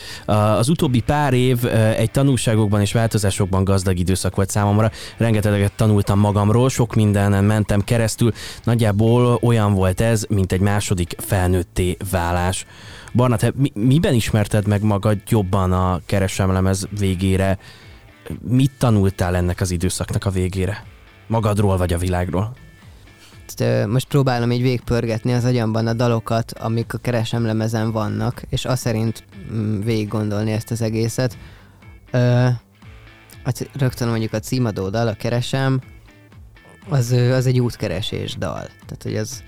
Az 0.59 0.69
utóbbi 0.69 1.01
pár 1.01 1.33
év 1.33 1.65
uh, 1.65 1.99
egy 1.99 2.11
tanulságokban 2.11 2.81
és 2.81 2.93
változásokban 2.93 3.65
gazdag 3.65 3.99
időszak 3.99 4.37
volt 4.37 4.51
számomra. 4.51 4.91
Rengeteget 5.17 5.73
tanultam 5.73 6.19
magamról, 6.19 6.69
sok 6.69 6.95
mindenen 6.95 7.45
mentem 7.45 7.81
keresztül. 7.81 8.33
Nagyjából 8.65 9.39
olyan 9.43 9.75
volt 9.75 10.01
ez, 10.01 10.25
mint 10.29 10.53
egy 10.53 10.61
második 10.61 11.15
felnőtté 11.19 11.97
válás. 12.11 12.67
Barna, 13.13 13.37
te 13.37 13.53
mi, 13.57 13.73
miben 13.75 14.15
ismerted 14.15 14.67
meg 14.67 14.83
magad 14.83 15.19
jobban 15.29 15.73
a 15.73 16.01
keresem 16.07 16.53
lemez 16.53 16.89
végére? 16.99 17.59
Mit 18.49 18.71
tanultál 18.79 19.37
ennek 19.37 19.61
az 19.61 19.71
időszaknak 19.71 20.25
a 20.25 20.31
végére? 20.31 20.85
Magadról 21.27 21.77
vagy 21.77 21.93
a 21.93 21.99
világról? 21.99 22.64
Ö, 23.61 23.87
most 23.87 24.09
próbálom 24.09 24.53
így 24.53 24.63
végpörgetni 24.63 25.33
az 25.33 25.45
agyamban 25.45 25.87
a 25.87 25.93
dalokat, 25.93 26.53
amik 26.53 26.95
a 26.95 26.99
keresem 26.99 27.45
lemezen 27.45 27.93
vannak, 27.93 28.43
és 28.49 28.65
azt 28.65 28.81
szerint 28.81 29.25
mm, 29.53 29.81
végig 29.81 30.09
gondolni 30.09 30.53
ezt 30.53 30.71
az 30.71 30.83
egészet. 30.83 31.39
Ö, 32.11 32.49
rögtön 33.73 34.09
mondjuk 34.09 34.33
a 34.33 34.39
címadó 34.39 34.89
dal, 34.89 35.09
a 35.09 35.15
keresem, 35.15 35.81
az, 36.89 37.11
az 37.11 37.47
egy 37.47 37.61
útkeresés 37.61 38.37
dal. 38.37 38.67
Tehát, 38.87 39.03
hogy 39.03 39.17
az... 39.17 39.43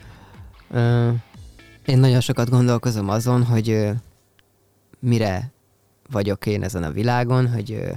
Ö, 0.71 1.11
én 1.85 1.99
nagyon 1.99 2.21
sokat 2.21 2.51
gondolkozom 2.51 3.09
azon, 3.09 3.45
hogy 3.45 3.71
ö, 3.71 3.91
mire 4.99 5.53
vagyok 6.11 6.47
én 6.47 6.63
ezen 6.63 6.83
a 6.83 6.91
világon, 6.91 7.49
hogy 7.53 7.73
ö, 7.73 7.91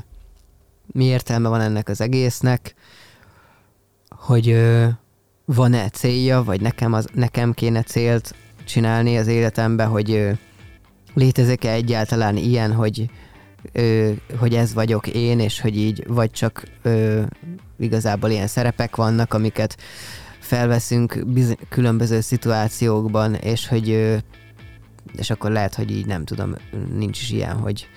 mi 0.91 1.03
értelme 1.03 1.50
van 1.50 1.62
ennek 1.62 1.89
az 1.89 2.01
egésznek, 2.01 2.75
hogy 4.10 4.50
ö, 4.50 4.88
van-e 5.56 5.89
célja, 5.89 6.44
vagy 6.44 6.62
nekem, 6.62 6.94
az, 6.94 7.08
nekem 7.13 7.53
kéne 7.53 7.84
célt 7.84 8.36
csinálni 8.65 9.18
az 9.18 9.27
életembe, 9.27 9.84
hogy 9.84 10.29
létezik-e 11.13 11.72
egyáltalán 11.72 12.38
ilyen, 12.38 12.74
hogy, 12.74 13.10
hogy 14.39 14.56
ez 14.56 14.74
vagyok 14.74 15.08
én, 15.08 15.39
és 15.39 15.62
hogy 15.62 15.77
így, 15.77 16.03
vagy 16.08 16.32
csak 16.32 16.63
igazából 17.79 18.29
ilyen 18.29 18.48
szerepek 18.48 18.96
vannak, 18.96 19.34
amiket 19.34 19.77
felveszünk 20.39 21.24
bizony, 21.27 21.58
különböző 21.70 22.20
szituációkban, 22.20 23.34
és 23.34 23.68
hogy 23.68 23.89
ö, 23.89 24.18
és 25.18 25.29
akkor 25.29 25.51
lehet, 25.51 25.75
hogy 25.75 25.91
így 25.91 26.06
nem 26.06 26.25
tudom, 26.25 26.56
nincs 26.94 27.22
is 27.22 27.32
ilyen, 27.32 27.58
hogy, 27.58 27.88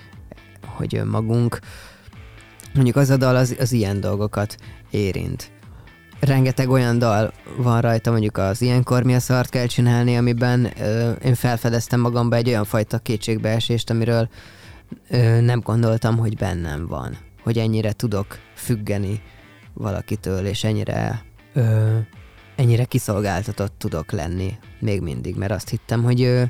hogy 0.65 0.95
önmagunk. 0.95 1.59
Mondjuk 2.73 2.95
az 2.95 3.09
a 3.09 3.17
dal 3.17 3.35
az, 3.35 3.55
az 3.59 3.71
ilyen 3.71 3.99
dolgokat 3.99 4.57
érint. 4.89 5.52
Rengeteg 6.25 6.69
olyan 6.69 6.99
dal 6.99 7.33
van 7.57 7.81
rajta, 7.81 8.11
mondjuk 8.11 8.37
az 8.37 8.61
ilyenkor 8.61 9.03
mi 9.03 9.15
a 9.15 9.19
szart 9.19 9.49
kell 9.49 9.65
csinálni, 9.65 10.17
amiben 10.17 10.71
ö, 10.79 11.11
én 11.11 11.35
felfedeztem 11.35 11.99
magamba 11.99 12.35
egy 12.35 12.47
olyan 12.47 12.65
fajta 12.65 12.97
kétségbeesést, 12.97 13.89
amiről 13.89 14.29
ö, 15.09 15.41
nem 15.41 15.59
gondoltam, 15.59 16.17
hogy 16.17 16.37
bennem 16.37 16.87
van. 16.87 17.17
Hogy 17.43 17.57
ennyire 17.57 17.91
tudok 17.91 18.37
függeni 18.55 19.21
valakitől, 19.73 20.45
és 20.45 20.63
ennyire 20.63 21.21
ö, 21.53 21.97
ennyire 22.55 22.83
kiszolgáltatott 22.83 23.73
tudok 23.77 24.11
lenni 24.11 24.57
még 24.79 25.01
mindig, 25.01 25.35
mert 25.35 25.51
azt 25.51 25.69
hittem, 25.69 26.03
hogy 26.03 26.21
ö, 26.21 26.43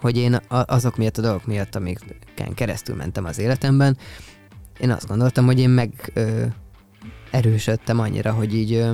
hogy 0.00 0.16
én 0.16 0.40
azok 0.48 0.96
miatt 0.96 1.18
a 1.18 1.22
dolgok 1.22 1.46
miatt, 1.46 1.74
amiken 1.74 2.54
keresztül 2.54 2.96
mentem 2.96 3.24
az 3.24 3.38
életemben, 3.38 3.96
én 4.80 4.90
azt 4.90 5.06
gondoltam, 5.06 5.44
hogy 5.44 5.58
én 5.58 5.70
meg 5.70 6.10
ö, 6.14 6.44
erősödtem 7.32 7.98
annyira, 7.98 8.32
hogy 8.32 8.54
így, 8.54 8.84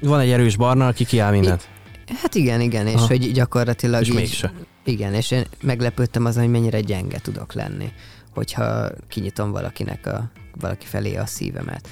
Van 0.00 0.20
egy 0.20 0.30
erős 0.30 0.56
barna, 0.56 0.86
aki 0.86 1.04
kiáll 1.04 1.30
mindent. 1.30 1.68
hát 2.22 2.34
igen, 2.34 2.60
igen, 2.60 2.86
és 2.86 2.94
Aha. 2.94 3.06
hogy 3.06 3.32
gyakorlatilag 3.32 4.00
És 4.00 4.08
így, 4.08 4.14
mégse. 4.14 4.52
igen, 4.84 5.14
és 5.14 5.30
én 5.30 5.44
meglepődtem 5.62 6.24
azon, 6.24 6.42
hogy 6.42 6.52
mennyire 6.52 6.80
gyenge 6.80 7.18
tudok 7.18 7.52
lenni, 7.52 7.92
hogyha 8.34 8.88
kinyitom 9.08 9.50
valakinek 9.50 10.06
a, 10.06 10.30
valaki 10.60 10.86
felé 10.86 11.16
a 11.16 11.26
szívemet. 11.26 11.88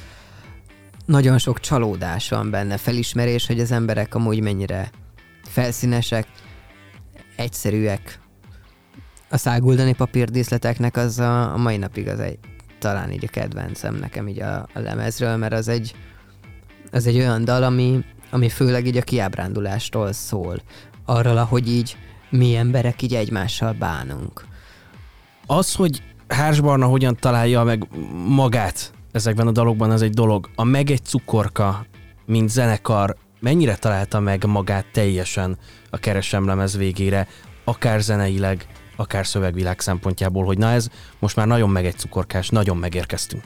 Nagyon 1.06 1.38
sok 1.38 1.60
csalódás 1.60 2.28
van 2.28 2.50
benne, 2.50 2.76
felismerés, 2.76 3.46
hogy 3.46 3.60
az 3.60 3.72
emberek 3.72 4.14
amúgy 4.14 4.40
mennyire 4.40 4.90
felszínesek, 5.42 6.26
egyszerűek. 7.36 8.18
A 9.30 9.36
száguldani 9.36 9.94
papírdíszleteknek 9.94 10.96
az 10.96 11.18
a, 11.18 11.52
a 11.52 11.56
mai 11.56 11.76
napig 11.76 12.08
az 12.08 12.20
egy, 12.20 12.38
talán 12.78 13.12
így 13.12 13.24
a 13.24 13.30
kedvencem 13.30 13.94
nekem 13.94 14.28
így 14.28 14.40
a, 14.40 14.54
a 14.74 14.78
lemezről, 14.78 15.36
mert 15.36 15.52
az 15.52 15.68
egy, 15.68 15.94
az 16.92 17.06
egy 17.06 17.16
olyan 17.16 17.44
dal, 17.44 17.62
ami, 17.62 18.04
ami 18.30 18.48
főleg 18.48 18.86
így 18.86 18.96
a 18.96 19.02
kiábrándulástól 19.02 20.12
szól. 20.12 20.62
Arról, 21.04 21.36
ahogy 21.36 21.68
így 21.68 21.96
mi 22.30 22.56
emberek 22.56 23.02
így 23.02 23.14
egymással 23.14 23.72
bánunk. 23.72 24.44
Az, 25.46 25.74
hogy 25.74 26.02
Hárs 26.28 26.60
Barna 26.60 26.86
hogyan 26.86 27.16
találja 27.16 27.62
meg 27.62 27.88
magát 28.28 28.92
ezekben 29.12 29.46
a 29.46 29.52
dalokban, 29.52 29.90
az 29.90 30.02
egy 30.02 30.12
dolog. 30.12 30.48
A 30.54 30.64
Meg 30.64 30.90
egy 30.90 31.04
cukorka, 31.04 31.86
mint 32.26 32.50
zenekar, 32.50 33.16
mennyire 33.40 33.76
találta 33.76 34.20
meg 34.20 34.44
magát 34.46 34.86
teljesen 34.92 35.58
a 35.90 35.96
keresem 35.96 36.46
lemez 36.46 36.76
végére, 36.76 37.28
akár 37.64 38.00
zeneileg, 38.00 38.66
akár 38.96 39.26
szövegvilág 39.26 39.80
szempontjából, 39.80 40.44
hogy 40.44 40.58
na 40.58 40.70
ez 40.70 40.88
most 41.18 41.36
már 41.36 41.46
nagyon 41.46 41.70
meg 41.70 41.86
egy 41.86 41.96
cukorkás, 41.96 42.48
nagyon 42.48 42.76
megérkeztünk. 42.76 43.42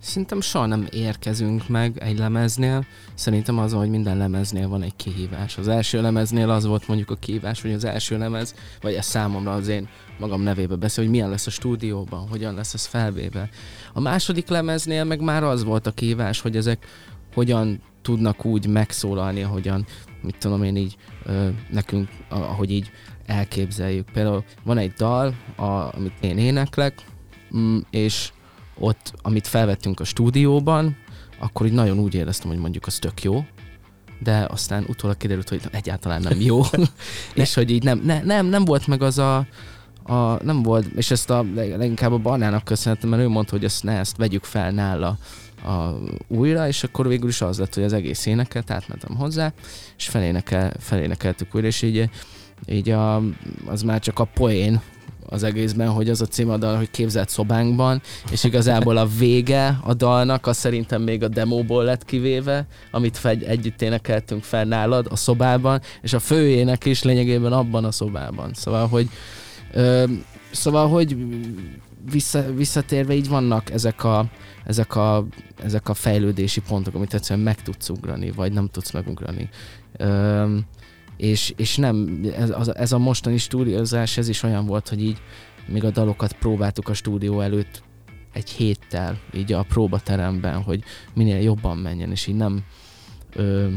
Szerintem 0.00 0.40
soha 0.40 0.66
nem 0.66 0.86
érkezünk 0.90 1.68
meg 1.68 1.98
egy 1.98 2.18
lemeznél. 2.18 2.86
Szerintem 3.14 3.58
az, 3.58 3.72
hogy 3.72 3.88
minden 3.88 4.16
lemeznél 4.16 4.68
van 4.68 4.82
egy 4.82 4.96
kihívás. 4.96 5.58
Az 5.58 5.68
első 5.68 6.00
lemeznél 6.00 6.50
az 6.50 6.66
volt 6.66 6.88
mondjuk 6.88 7.10
a 7.10 7.14
kihívás, 7.14 7.62
hogy 7.62 7.72
az 7.72 7.84
első 7.84 8.18
lemez, 8.18 8.54
vagy 8.80 8.94
ez 8.94 9.06
számomra 9.06 9.52
az 9.52 9.68
én 9.68 9.88
magam 10.18 10.42
nevébe 10.42 10.74
beszél, 10.74 11.04
hogy 11.04 11.12
milyen 11.12 11.30
lesz 11.30 11.46
a 11.46 11.50
stúdióban, 11.50 12.28
hogyan 12.28 12.54
lesz 12.54 12.74
ez 12.74 12.86
felvéve. 12.86 13.48
A 13.92 14.00
második 14.00 14.48
lemeznél 14.48 15.04
meg 15.04 15.20
már 15.20 15.42
az 15.42 15.64
volt 15.64 15.86
a 15.86 15.90
kihívás, 15.90 16.40
hogy 16.40 16.56
ezek 16.56 16.86
hogyan 17.34 17.82
tudnak 18.02 18.44
úgy 18.44 18.66
megszólalni, 18.66 19.42
ahogyan, 19.42 19.86
mit 20.22 20.36
tudom 20.38 20.62
én 20.62 20.76
így, 20.76 20.96
ö, 21.24 21.48
nekünk, 21.70 22.08
ahogy 22.28 22.70
így 22.70 22.90
elképzeljük. 23.28 24.10
Például 24.10 24.44
van 24.64 24.78
egy 24.78 24.92
dal, 24.92 25.34
a, 25.56 25.62
amit 25.62 26.12
én 26.20 26.38
éneklek, 26.38 27.04
mm, 27.56 27.78
és 27.90 28.32
ott, 28.78 29.12
amit 29.22 29.46
felvettünk 29.46 30.00
a 30.00 30.04
stúdióban, 30.04 30.96
akkor 31.38 31.66
így 31.66 31.72
nagyon 31.72 31.98
úgy 31.98 32.14
éreztem, 32.14 32.48
hogy 32.48 32.58
mondjuk 32.58 32.86
az 32.86 32.98
tök 32.98 33.22
jó, 33.22 33.44
de 34.18 34.46
aztán 34.50 34.84
utólag 34.88 35.16
kiderült, 35.16 35.48
hogy 35.48 35.62
egyáltalán 35.70 36.22
nem 36.22 36.40
jó, 36.40 36.60
és 37.34 37.54
hogy 37.54 37.70
így 37.70 37.82
nem, 37.82 38.00
ne, 38.04 38.22
nem, 38.22 38.46
nem 38.46 38.64
volt 38.64 38.86
meg 38.86 39.02
az 39.02 39.18
a, 39.18 39.46
a, 40.02 40.44
nem 40.44 40.62
volt, 40.62 40.86
és 40.86 41.10
ezt 41.10 41.30
a 41.30 41.44
leg- 41.54 41.76
leginkább 41.76 42.12
a 42.12 42.18
Barnának 42.18 42.64
köszönhetem, 42.64 43.08
mert 43.10 43.22
ő 43.22 43.28
mondta, 43.28 43.52
hogy 43.52 43.64
ezt 43.64 43.82
ne, 43.82 43.98
ezt 43.98 44.16
vegyük 44.16 44.44
fel 44.44 44.70
nála 44.70 45.18
a, 45.64 45.90
újra, 46.28 46.66
és 46.66 46.84
akkor 46.84 47.08
végül 47.08 47.28
is 47.28 47.40
az 47.40 47.58
lett, 47.58 47.74
hogy 47.74 47.82
az 47.82 47.92
egész 47.92 48.26
éneket 48.26 48.70
átmentem 48.70 49.16
hozzá, 49.16 49.52
és 49.96 50.08
felénekel, 50.08 50.72
felénekeltük 50.78 51.54
újra, 51.54 51.66
és 51.66 51.82
így, 51.82 52.10
így 52.66 52.90
a, 52.90 53.22
az 53.66 53.82
már 53.82 54.00
csak 54.00 54.18
a 54.18 54.24
poén 54.24 54.80
az 55.30 55.42
egészben, 55.42 55.88
hogy 55.88 56.10
az 56.10 56.20
a 56.20 56.26
cím 56.26 56.50
a 56.50 56.56
dal, 56.56 56.76
hogy 56.76 56.90
képzelt 56.90 57.28
szobánkban, 57.28 58.02
és 58.30 58.44
igazából 58.44 58.96
a 58.96 59.06
vége 59.18 59.78
a 59.82 59.94
dalnak, 59.94 60.46
az 60.46 60.56
szerintem 60.56 61.02
még 61.02 61.22
a 61.22 61.28
demóból 61.28 61.84
lett 61.84 62.04
kivéve, 62.04 62.66
amit 62.90 63.16
fegy, 63.16 63.42
együtt 63.42 63.82
énekeltünk 63.82 64.42
fel 64.42 64.64
nálad 64.64 65.06
a 65.10 65.16
szobában, 65.16 65.80
és 66.02 66.12
a 66.12 66.18
főjének 66.18 66.84
is 66.84 67.02
lényegében 67.02 67.52
abban 67.52 67.84
a 67.84 67.90
szobában. 67.90 68.50
Szóval, 68.54 68.86
hogy 68.86 69.08
ö, 69.72 70.04
szóval, 70.50 70.88
hogy 70.88 71.16
vissza, 72.10 72.52
visszatérve 72.54 73.14
így 73.14 73.28
vannak 73.28 73.70
ezek 73.70 74.04
a, 74.04 74.26
ezek, 74.64 74.96
a, 74.96 75.26
ezek 75.62 75.88
a 75.88 75.94
fejlődési 75.94 76.60
pontok, 76.60 76.94
amit 76.94 77.14
egyszerűen 77.14 77.44
meg 77.44 77.62
tudsz 77.62 77.88
ugrani, 77.88 78.30
vagy 78.30 78.52
nem 78.52 78.68
tudsz 78.68 78.90
megugrani. 78.90 79.48
Ö, 79.96 80.56
és, 81.18 81.52
és 81.56 81.76
nem, 81.76 82.20
ez, 82.36 82.68
ez 82.68 82.92
a 82.92 82.98
mostani 82.98 83.38
stúdiózás, 83.38 84.16
ez 84.16 84.28
is 84.28 84.42
olyan 84.42 84.66
volt, 84.66 84.88
hogy 84.88 85.02
így 85.02 85.20
még 85.66 85.84
a 85.84 85.90
dalokat 85.90 86.32
próbáltuk 86.32 86.88
a 86.88 86.94
stúdió 86.94 87.40
előtt 87.40 87.82
egy 88.32 88.50
héttel, 88.50 89.18
így 89.34 89.52
a 89.52 89.62
próbateremben, 89.62 90.62
hogy 90.62 90.82
minél 91.14 91.40
jobban 91.40 91.78
menjen, 91.78 92.10
és 92.10 92.26
így 92.26 92.34
nem 92.34 92.64
ö, 93.34 93.68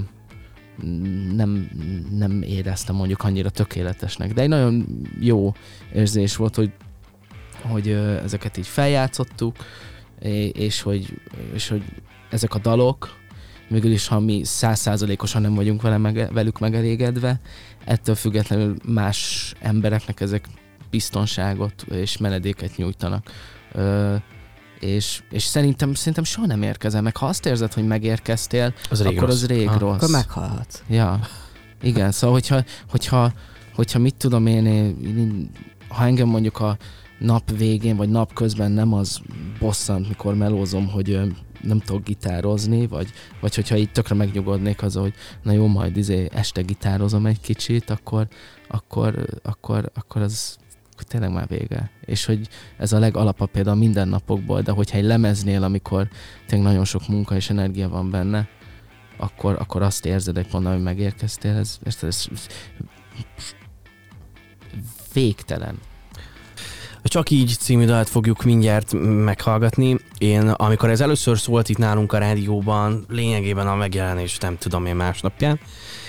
nem, 1.36 1.70
nem 2.12 2.42
éreztem 2.42 2.96
mondjuk 2.96 3.24
annyira 3.24 3.50
tökéletesnek. 3.50 4.34
De 4.34 4.42
egy 4.42 4.50
nagyon 4.50 4.86
jó 5.20 5.54
érzés 5.94 6.36
volt, 6.36 6.56
hogy, 6.56 6.72
hogy 7.62 7.90
ezeket 8.24 8.58
így 8.58 8.68
feljátszottuk, 8.68 9.56
és 10.54 10.82
hogy, 10.82 11.22
és 11.54 11.68
hogy 11.68 11.84
ezek 12.30 12.54
a 12.54 12.60
dalok, 12.60 13.20
végül 13.72 13.92
is, 13.92 14.08
ha 14.08 14.20
mi 14.20 14.42
százszázalékosan 14.44 15.42
nem 15.42 15.54
vagyunk 15.54 15.82
vele 15.82 15.98
mege, 15.98 16.28
velük 16.32 16.60
megelégedve, 16.60 17.40
ettől 17.86 18.16
függetlenül 18.16 18.76
más 18.86 19.54
embereknek 19.60 20.20
ezek 20.20 20.48
biztonságot 20.90 21.86
és 21.92 22.18
menedéket 22.18 22.78
nyújtanak. 22.78 23.32
Ö, 23.72 24.16
és, 24.80 25.24
és 25.30 25.44
szerintem, 25.44 25.94
szerintem 25.94 26.24
soha 26.24 26.48
nem 26.48 26.62
érkezem 26.62 27.04
meg. 27.04 27.18
Ha 27.18 27.26
azt 27.26 27.46
érzed, 27.46 27.74
hogy 27.74 27.88
megérkeztél, 27.88 28.74
Az 28.90 29.02
akkor 29.02 29.20
rossz. 29.20 29.30
az 29.30 29.46
rég 29.46 29.68
Aha. 29.68 29.78
rossz. 29.78 29.96
Akkor 29.96 30.10
meghalhatsz. 30.10 30.82
Ja, 30.90 31.20
igen, 31.82 32.12
szóval 32.12 32.36
hogyha, 32.36 32.64
hogyha, 32.90 33.34
hogyha 33.76 34.00
mit 34.00 34.16
tudom 34.16 34.48
én, 34.48 34.66
én, 34.66 35.50
ha 35.88 36.06
engem 36.06 36.28
mondjuk 36.28 36.60
a 36.60 36.78
nap 37.20 37.58
végén, 37.58 37.96
vagy 37.96 38.10
nap 38.10 38.34
közben 38.34 38.72
nem 38.72 38.94
az 38.94 39.22
bosszant, 39.60 40.08
mikor 40.08 40.36
melózom, 40.36 40.88
hogy 40.88 41.20
nem 41.64 41.80
tudok 41.80 42.04
gitározni, 42.04 42.88
vagy, 42.88 43.12
vagy 43.40 43.56
hogyha 43.56 43.76
így 43.76 43.92
tökre 43.92 44.16
megnyugodnék 44.16 44.84
az, 44.84 44.96
hogy 44.96 45.14
na 45.44 45.52
jó, 45.52 45.68
majd 45.68 45.98
izé 45.98 46.30
este 46.34 46.62
gitározom 46.62 47.26
egy 47.26 47.42
kicsit, 47.42 47.90
akkor, 47.90 48.28
akkor, 48.68 49.26
akkor, 49.44 49.92
akkor 49.94 50.22
az 50.22 50.60
akkor 50.92 51.04
tényleg 51.04 51.32
már 51.32 51.48
vége. 51.48 51.92
És 52.06 52.26
hogy 52.26 52.48
ez 52.78 52.94
a 52.94 53.00
legalapabb 53.00 53.52
például 53.52 53.76
a 53.76 53.80
mindennapokból, 53.80 54.62
de 54.62 54.72
hogyha 54.72 54.98
egy 54.98 55.04
lemeznél, 55.04 55.64
amikor 55.64 56.08
tényleg 56.48 56.68
nagyon 56.68 56.86
sok 56.86 57.08
munka 57.08 57.36
és 57.36 57.50
energia 57.50 57.90
van 57.90 58.10
benne, 58.10 58.48
akkor, 59.18 59.56
akkor 59.60 59.82
azt 59.82 60.06
érzed 60.06 60.38
egy 60.38 60.48
ponton, 60.48 60.74
hogy 60.74 60.82
megérkeztél, 60.82 61.56
ez, 61.56 61.78
ez, 61.84 61.98
ez, 62.02 62.28
ez 62.32 62.48
végtelen. 65.14 65.80
A 67.04 67.08
Csak 67.08 67.30
így 67.30 67.56
című 67.60 67.86
dalt 67.86 68.10
fogjuk 68.10 68.44
mindjárt 68.44 68.94
meghallgatni. 69.24 69.98
Én, 70.18 70.50
amikor 70.50 70.90
ez 70.90 71.02
először 71.02 71.38
szólt 71.40 71.70
itt 71.70 71.78
nálunk 71.78 72.14
a 72.14 72.18
rádióban, 72.18 73.06
lényegében 73.10 73.68
a 73.68 73.76
megjelenés 73.76 74.38
nem 74.38 74.58
tudom 74.58 74.86
én 74.86 74.96
másnapján, 74.96 75.60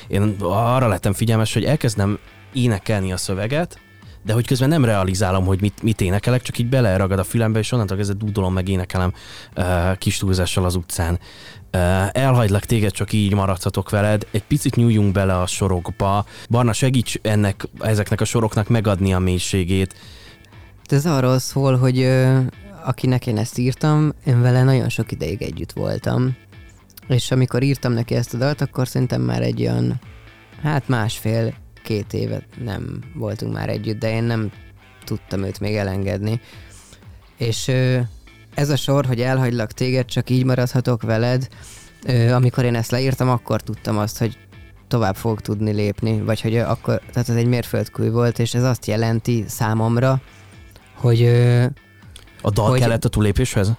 én 0.06 0.36
arra 0.40 0.88
lettem 0.88 1.12
figyelmes, 1.12 1.52
hogy 1.52 1.64
elkezdem 1.64 2.18
énekelni 2.52 3.12
a 3.12 3.16
szöveget, 3.16 3.80
de 4.24 4.32
hogy 4.32 4.46
közben 4.46 4.68
nem 4.68 4.84
realizálom, 4.84 5.44
hogy 5.44 5.60
mit, 5.60 5.82
mit 5.82 6.00
énekelek, 6.00 6.42
csak 6.42 6.58
így 6.58 6.68
beleragad 6.68 7.18
a 7.18 7.24
fülembe, 7.24 7.58
és 7.58 7.72
onnantól 7.72 7.96
kezdve 7.96 8.16
dúdolom, 8.18 8.52
meg 8.52 8.68
énekelem 8.68 9.12
uh, 9.56 9.98
kis 9.98 10.16
túlzással 10.16 10.64
az 10.64 10.74
utcán. 10.74 11.18
Uh, 11.72 12.08
elhagylak 12.12 12.64
téged, 12.64 12.92
csak 12.92 13.12
így 13.12 13.34
maradhatok 13.34 13.90
veled. 13.90 14.26
Egy 14.30 14.44
picit 14.44 14.76
nyúljunk 14.76 15.12
bele 15.12 15.40
a 15.40 15.46
sorokba. 15.46 16.24
Barna, 16.50 16.72
segíts 16.72 17.18
ennek, 17.22 17.68
ezeknek 17.80 18.20
a 18.20 18.24
soroknak 18.24 18.68
megadni 18.68 19.14
a 19.14 19.18
mélységét. 19.18 19.94
Ez 20.92 21.06
arról 21.06 21.38
szól, 21.38 21.76
hogy 21.76 22.08
akinek 22.84 23.26
én 23.26 23.38
ezt 23.38 23.58
írtam, 23.58 24.12
én 24.26 24.42
vele 24.42 24.62
nagyon 24.62 24.88
sok 24.88 25.12
ideig 25.12 25.42
együtt 25.42 25.72
voltam. 25.72 26.36
És 27.08 27.30
amikor 27.30 27.62
írtam 27.62 27.92
neki 27.92 28.14
ezt 28.14 28.34
a 28.34 28.36
dalt, 28.36 28.60
akkor 28.60 28.88
szerintem 28.88 29.22
már 29.22 29.42
egy 29.42 29.60
olyan, 29.60 30.00
hát 30.62 30.88
másfél, 30.88 31.54
két 31.84 32.12
évet 32.12 32.44
nem 32.64 32.98
voltunk 33.14 33.52
már 33.52 33.68
együtt, 33.68 33.98
de 33.98 34.10
én 34.10 34.22
nem 34.24 34.50
tudtam 35.04 35.42
őt 35.42 35.60
még 35.60 35.74
elengedni. 35.74 36.40
És 37.36 37.68
ez 38.54 38.70
a 38.70 38.76
sor, 38.76 39.06
hogy 39.06 39.20
elhagylak 39.20 39.72
téged, 39.72 40.04
csak 40.04 40.30
így 40.30 40.44
maradhatok 40.44 41.02
veled, 41.02 41.48
amikor 42.32 42.64
én 42.64 42.74
ezt 42.74 42.90
leírtam, 42.90 43.28
akkor 43.28 43.60
tudtam 43.60 43.98
azt, 43.98 44.18
hogy 44.18 44.38
tovább 44.88 45.16
fogok 45.16 45.40
tudni 45.40 45.72
lépni, 45.72 46.20
vagy 46.20 46.40
hogy 46.40 46.56
akkor, 46.56 47.00
tehát 47.12 47.28
ez 47.28 47.36
egy 47.36 47.46
mérföldkő 47.46 48.10
volt, 48.10 48.38
és 48.38 48.54
ez 48.54 48.62
azt 48.62 48.86
jelenti 48.86 49.44
számomra, 49.48 50.20
hogy 51.02 51.22
A 52.42 52.50
dal 52.50 52.68
Hogy- 52.70 52.80
kellett 52.80 53.04
a 53.04 53.08
túlépéshez? 53.08 53.72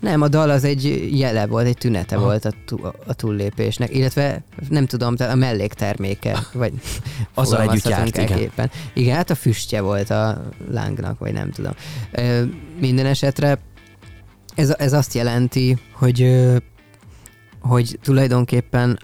nem, 0.00 0.20
a 0.22 0.28
dal 0.28 0.50
az 0.50 0.64
egy 0.64 1.08
jele 1.18 1.46
volt, 1.46 1.66
egy 1.66 1.76
tünete 1.78 2.16
Aha. 2.16 2.24
volt 2.24 2.44
a, 2.44 2.50
tú- 2.66 2.84
a 3.06 3.12
túllépésnek, 3.14 3.94
illetve 3.94 4.42
nem 4.68 4.86
tudom, 4.86 5.14
a 5.18 5.34
mellékterméke, 5.34 6.38
vagy 6.52 6.72
Azzal 7.34 7.60
együtt 7.62 7.88
járt, 7.88 8.16
igen. 8.18 8.70
Igen, 8.92 9.16
hát 9.16 9.30
a 9.30 9.34
füstje 9.34 9.80
volt 9.80 10.10
a 10.10 10.42
lángnak, 10.70 11.18
vagy 11.18 11.32
nem 11.32 11.50
tudom. 11.50 11.72
Ö, 12.12 12.42
minden 12.80 13.06
esetre 13.06 13.58
ez, 14.54 14.74
ez 14.78 14.92
azt 14.92 15.14
jelenti, 15.14 15.78
hogy, 15.92 16.42
hogy 17.60 17.98
tulajdonképpen 18.02 18.98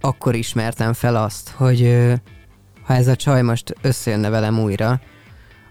akkor 0.00 0.34
ismertem 0.34 0.92
fel 0.92 1.16
azt, 1.16 1.48
hogy 1.48 1.96
ha 2.82 2.94
ez 2.94 3.08
a 3.08 3.16
csaj 3.16 3.42
most 3.42 3.74
összejönne 3.82 4.28
velem 4.28 4.58
újra, 4.58 5.00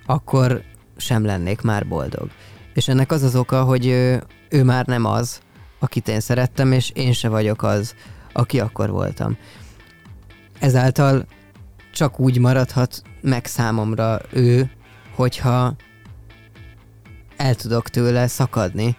akkor 0.05 0.61
sem 0.97 1.25
lennék 1.25 1.61
már 1.61 1.87
boldog. 1.87 2.29
És 2.73 2.87
ennek 2.87 3.11
az 3.11 3.23
az 3.23 3.35
oka, 3.35 3.63
hogy 3.63 3.87
ö, 3.87 4.17
ő 4.49 4.63
már 4.63 4.85
nem 4.85 5.05
az, 5.05 5.39
akit 5.79 6.07
én 6.07 6.19
szerettem, 6.19 6.71
és 6.71 6.89
én 6.89 7.13
se 7.13 7.29
vagyok 7.29 7.63
az, 7.63 7.95
aki 8.33 8.59
akkor 8.59 8.89
voltam. 8.89 9.37
Ezáltal 10.59 11.25
csak 11.93 12.19
úgy 12.19 12.39
maradhat 12.39 13.01
meg 13.21 13.45
számomra 13.45 14.21
ő, 14.31 14.71
hogyha 15.15 15.75
el 17.37 17.55
tudok 17.55 17.89
tőle 17.89 18.27
szakadni, 18.27 18.97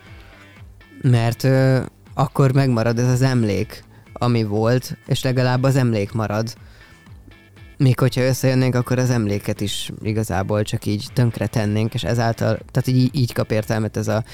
mert 1.02 1.44
ö, 1.44 1.82
akkor 2.14 2.52
megmarad 2.52 2.98
ez 2.98 3.08
az 3.08 3.22
emlék, 3.22 3.84
ami 4.12 4.44
volt, 4.44 4.96
és 5.06 5.22
legalább 5.22 5.62
az 5.62 5.76
emlék 5.76 6.12
marad. 6.12 6.54
Míg 7.78 7.98
hogyha 7.98 8.20
összejönnénk, 8.20 8.74
akkor 8.74 8.98
az 8.98 9.10
emléket 9.10 9.60
is 9.60 9.92
igazából 10.02 10.62
csak 10.62 10.86
így 10.86 11.06
tönkre 11.12 11.46
tennénk, 11.46 11.94
és 11.94 12.04
ezáltal, 12.04 12.58
tehát 12.70 12.86
így, 13.00 13.10
így 13.14 13.32
kap 13.32 13.50
értelmet 13.50 13.96
ez 13.96 14.08
a 14.08 14.24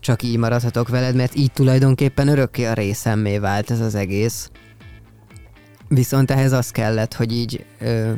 csak 0.00 0.22
így 0.22 0.36
maradhatok 0.36 0.88
veled, 0.88 1.14
mert 1.14 1.34
így 1.34 1.52
tulajdonképpen 1.52 2.28
örökké 2.28 2.64
a 2.64 2.72
részemmé 2.72 3.38
vált 3.38 3.70
ez 3.70 3.80
az 3.80 3.94
egész. 3.94 4.50
Viszont 5.88 6.30
ehhez 6.30 6.52
az 6.52 6.70
kellett, 6.70 7.14
hogy 7.14 7.32
így, 7.32 7.64
ö, 7.80 8.12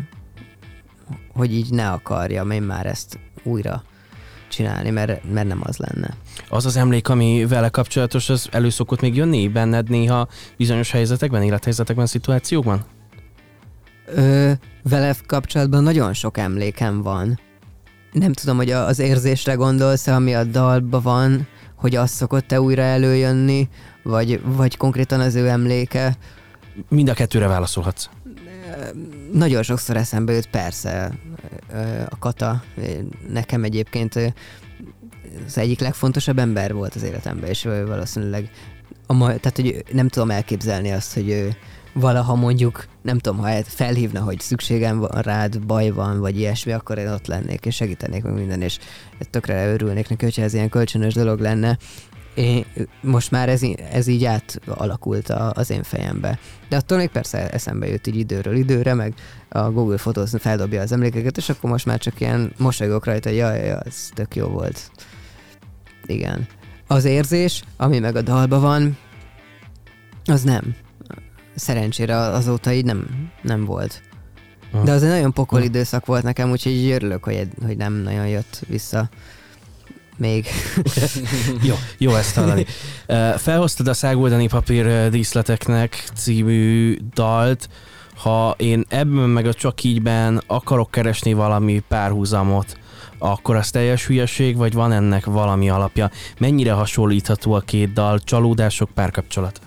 hogy 1.34 1.54
így 1.54 1.70
ne 1.70 1.90
akarjam 1.90 2.50
én 2.50 2.62
már 2.62 2.86
ezt 2.86 3.18
újra 3.42 3.82
csinálni, 4.48 4.90
mert, 4.90 5.32
mert 5.32 5.48
nem 5.48 5.60
az 5.62 5.76
lenne. 5.76 6.16
Az 6.48 6.66
az 6.66 6.76
emlék, 6.76 7.08
ami 7.08 7.46
vele 7.48 7.68
kapcsolatos, 7.68 8.28
az 8.28 8.48
elő 8.50 8.70
szokott 8.70 9.00
még 9.00 9.16
jönni 9.16 9.48
benned 9.48 9.88
néha 9.88 10.28
bizonyos 10.56 10.90
helyzetekben, 10.90 11.42
élethelyzetekben, 11.42 12.06
szituációkban? 12.06 12.84
Ö, 14.14 14.52
vele 14.82 15.14
kapcsolatban 15.26 15.82
nagyon 15.82 16.12
sok 16.12 16.38
emlékem 16.38 17.02
van. 17.02 17.40
Nem 18.12 18.32
tudom, 18.32 18.56
hogy 18.56 18.70
az 18.70 18.98
érzésre 18.98 19.54
gondolsz 19.54 20.06
ami 20.06 20.34
a 20.34 20.44
dalba 20.44 21.00
van, 21.00 21.46
hogy 21.76 21.96
az 21.96 22.10
szokott-e 22.10 22.60
újra 22.60 22.82
előjönni, 22.82 23.68
vagy, 24.02 24.40
vagy 24.44 24.76
konkrétan 24.76 25.20
az 25.20 25.34
ő 25.34 25.48
emléke. 25.48 26.16
Mind 26.88 27.08
a 27.08 27.14
kettőre 27.14 27.46
válaszolhatsz. 27.46 28.08
Nagyon 29.32 29.62
sokszor 29.62 29.96
eszembe 29.96 30.32
jut 30.32 30.46
persze 30.46 31.12
a 32.08 32.18
Kata. 32.18 32.62
Nekem 33.28 33.64
egyébként 33.64 34.34
az 35.46 35.58
egyik 35.58 35.80
legfontosabb 35.80 36.38
ember 36.38 36.72
volt 36.72 36.94
az 36.94 37.02
életemben, 37.02 37.48
és 37.48 37.62
valószínűleg 37.62 38.50
a 39.06 39.12
ma, 39.12 39.26
tehát, 39.26 39.56
hogy 39.56 39.84
nem 39.92 40.08
tudom 40.08 40.30
elképzelni 40.30 40.90
azt, 40.90 41.14
hogy 41.14 41.28
ő 41.28 41.56
valaha 41.92 42.34
mondjuk, 42.34 42.84
nem 43.02 43.18
tudom, 43.18 43.38
ha 43.38 43.48
el- 43.48 43.62
felhívna, 43.62 44.20
hogy 44.20 44.40
szükségem 44.40 44.98
van 44.98 45.20
rád, 45.20 45.60
baj 45.60 45.90
van, 45.90 46.20
vagy 46.20 46.38
ilyesmi, 46.38 46.72
akkor 46.72 46.98
én 46.98 47.08
ott 47.08 47.26
lennék, 47.26 47.66
és 47.66 47.74
segítenék 47.74 48.22
meg 48.22 48.34
minden, 48.34 48.62
és 48.62 48.78
tökre 49.30 49.72
örülnék 49.72 50.08
neki, 50.08 50.24
hogyha 50.24 50.42
ez 50.42 50.54
ilyen 50.54 50.68
kölcsönös 50.68 51.14
dolog 51.14 51.40
lenne. 51.40 51.78
Én, 52.34 52.64
most 53.00 53.30
már 53.30 53.48
ez, 53.48 53.62
ez 53.92 54.06
így 54.06 54.24
átalakult 54.24 55.28
a, 55.28 55.52
az 55.54 55.70
én 55.70 55.82
fejembe. 55.82 56.38
De 56.68 56.76
attól 56.76 56.98
még 56.98 57.08
persze 57.08 57.50
eszembe 57.50 57.88
jött 57.88 58.06
így 58.06 58.16
időről 58.16 58.56
időre, 58.56 58.94
meg 58.94 59.14
a 59.48 59.70
Google 59.70 59.96
Photos 59.96 60.30
feldobja 60.38 60.80
az 60.80 60.92
emlékeket, 60.92 61.36
és 61.36 61.48
akkor 61.48 61.70
most 61.70 61.86
már 61.86 61.98
csak 61.98 62.20
ilyen 62.20 62.52
mosolygok 62.58 63.04
rajta, 63.04 63.28
hogy 63.28 63.38
jaj, 63.38 63.58
jaj, 63.58 63.78
ez 63.84 64.08
tök 64.14 64.36
jó 64.36 64.46
volt. 64.46 64.90
Igen. 66.06 66.46
Az 66.86 67.04
érzés, 67.04 67.62
ami 67.76 67.98
meg 67.98 68.16
a 68.16 68.22
dalba 68.22 68.60
van, 68.60 68.96
az 70.24 70.42
nem. 70.42 70.74
Szerencsére 71.54 72.16
azóta 72.16 72.72
így 72.72 72.84
nem, 72.84 73.06
nem 73.42 73.64
volt. 73.64 74.02
Aha. 74.72 74.84
De 74.84 74.92
az 74.92 75.02
egy 75.02 75.08
nagyon 75.08 75.32
pokol 75.32 75.58
Aha. 75.58 75.66
időszak 75.66 76.06
volt 76.06 76.22
nekem, 76.22 76.50
úgyhogy 76.50 76.90
örülök, 76.90 77.24
hogy, 77.24 77.48
hogy 77.66 77.76
nem 77.76 77.92
nagyon 77.92 78.26
jött 78.26 78.62
vissza 78.68 79.08
még. 80.16 80.46
Jó, 81.68 81.74
jó 81.98 82.14
ezt 82.14 82.34
hallani. 82.34 82.66
Felhoztad 83.36 83.88
a 83.88 83.94
szágoldani 83.94 84.48
papír 84.48 85.08
díszleteknek 85.10 86.04
című 86.14 86.98
dalt. 87.14 87.68
Ha 88.16 88.54
én 88.58 88.84
ebben 88.88 89.28
meg 89.28 89.46
a 89.46 89.54
csak 89.54 89.82
ígyben 89.82 90.42
akarok 90.46 90.90
keresni 90.90 91.32
valami 91.32 91.82
párhuzamot, 91.88 92.78
akkor 93.18 93.56
az 93.56 93.70
teljes 93.70 94.06
hülyeség, 94.06 94.56
vagy 94.56 94.72
van 94.72 94.92
ennek 94.92 95.24
valami 95.24 95.70
alapja? 95.70 96.10
Mennyire 96.38 96.72
hasonlítható 96.72 97.52
a 97.52 97.60
két 97.60 97.92
dal? 97.92 98.18
Csalódások, 98.18 98.90
párkapcsolat? 98.90 99.60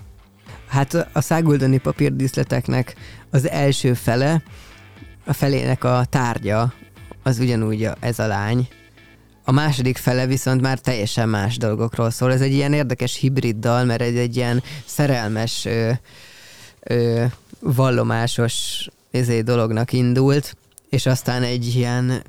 Hát 0.68 1.08
a 1.12 1.20
száguldani 1.20 1.78
papírdíszleteknek 1.78 2.94
az 3.30 3.48
első 3.48 3.94
fele, 3.94 4.42
a 5.24 5.32
felének 5.32 5.84
a 5.84 6.04
tárgya, 6.10 6.72
az 7.22 7.38
ugyanúgy 7.38 7.88
ez 8.00 8.18
a 8.18 8.26
lány. 8.26 8.68
A 9.44 9.52
második 9.52 9.96
fele 9.96 10.26
viszont 10.26 10.60
már 10.60 10.78
teljesen 10.78 11.28
más 11.28 11.56
dolgokról 11.56 12.10
szól. 12.10 12.32
Ez 12.32 12.40
egy 12.40 12.52
ilyen 12.52 12.72
érdekes 12.72 13.16
hibrid 13.16 13.56
dal, 13.56 13.84
mert 13.84 14.00
egy, 14.00 14.16
egy 14.16 14.36
ilyen 14.36 14.62
szerelmes, 14.84 15.64
ö, 15.64 15.90
ö, 16.80 17.24
vallomásos 17.60 18.88
ezé 19.10 19.40
dolognak 19.40 19.92
indult, 19.92 20.56
és 20.88 21.06
aztán 21.06 21.42
egy 21.42 21.74
ilyen 21.74 22.22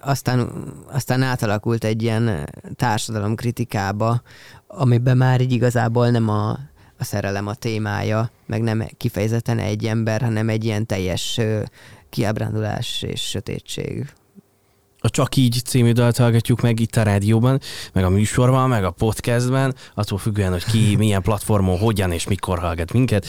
aztán, 0.00 0.50
aztán 0.86 1.22
átalakult 1.22 1.84
egy 1.84 2.02
ilyen 2.02 2.50
társadalomkritikába, 2.76 4.22
amiben 4.66 5.16
már 5.16 5.40
így 5.40 5.52
igazából 5.52 6.10
nem 6.10 6.28
a, 6.28 6.58
a 7.02 7.04
szerelem 7.04 7.46
a 7.46 7.54
témája, 7.54 8.30
meg 8.46 8.62
nem 8.62 8.88
kifejezetten 8.96 9.58
egy 9.58 9.84
ember, 9.84 10.20
hanem 10.20 10.48
egy 10.48 10.64
ilyen 10.64 10.86
teljes 10.86 11.40
kiábrándulás 12.10 13.02
és 13.02 13.20
sötétség. 13.20 14.12
A 14.98 15.10
Csak 15.10 15.36
így 15.36 15.60
című 15.64 15.92
dalt 15.92 16.16
hallgatjuk 16.16 16.60
meg 16.60 16.80
itt 16.80 16.96
a 16.96 17.02
rádióban, 17.02 17.60
meg 17.92 18.04
a 18.04 18.08
műsorban, 18.08 18.68
meg 18.68 18.84
a 18.84 18.90
podcastben, 18.90 19.74
attól 19.94 20.18
függően, 20.18 20.50
hogy 20.50 20.64
ki, 20.64 20.96
milyen 20.96 21.22
platformon, 21.22 21.78
hogyan 21.78 22.12
és 22.12 22.26
mikor 22.26 22.58
hallgat 22.58 22.92
minket. 22.92 23.26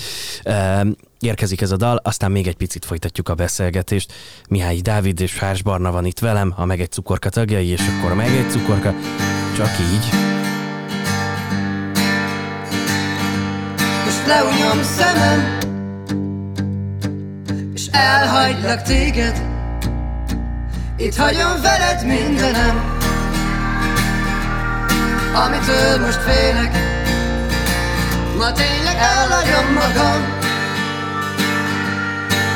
Érkezik 1.19 1.61
ez 1.61 1.71
a 1.71 1.77
dal, 1.77 1.95
aztán 2.03 2.31
még 2.31 2.47
egy 2.47 2.57
picit 2.57 2.85
folytatjuk 2.85 3.29
a 3.29 3.35
beszélgetést. 3.35 4.13
Mihály 4.49 4.79
Dávid 4.79 5.19
és 5.19 5.37
Hárs 5.37 5.61
Barna 5.61 5.91
van 5.91 6.05
itt 6.05 6.19
velem, 6.19 6.53
a 6.55 6.65
Meg 6.65 6.81
egy 6.81 6.91
cukorka 6.91 7.29
tagjai, 7.29 7.67
és 7.67 7.81
akkor 7.81 8.13
Meg 8.13 8.29
egy 8.29 8.49
cukorka, 8.49 8.93
csak 9.55 9.69
így. 9.79 10.05
Most 14.23 14.35
leunyom 14.35 14.83
szemem 14.83 15.57
És 17.73 17.87
elhagylak 17.91 18.81
téged. 18.81 19.41
Itt 20.97 21.15
hagyom 21.15 21.61
veled 21.61 22.05
mindenem 22.05 22.97
Amitől 25.33 26.05
most 26.05 26.21
félek. 26.21 26.71
Ma 28.37 28.51
tényleg 28.51 28.95
elhagyom 28.95 29.73
magam 29.73 30.37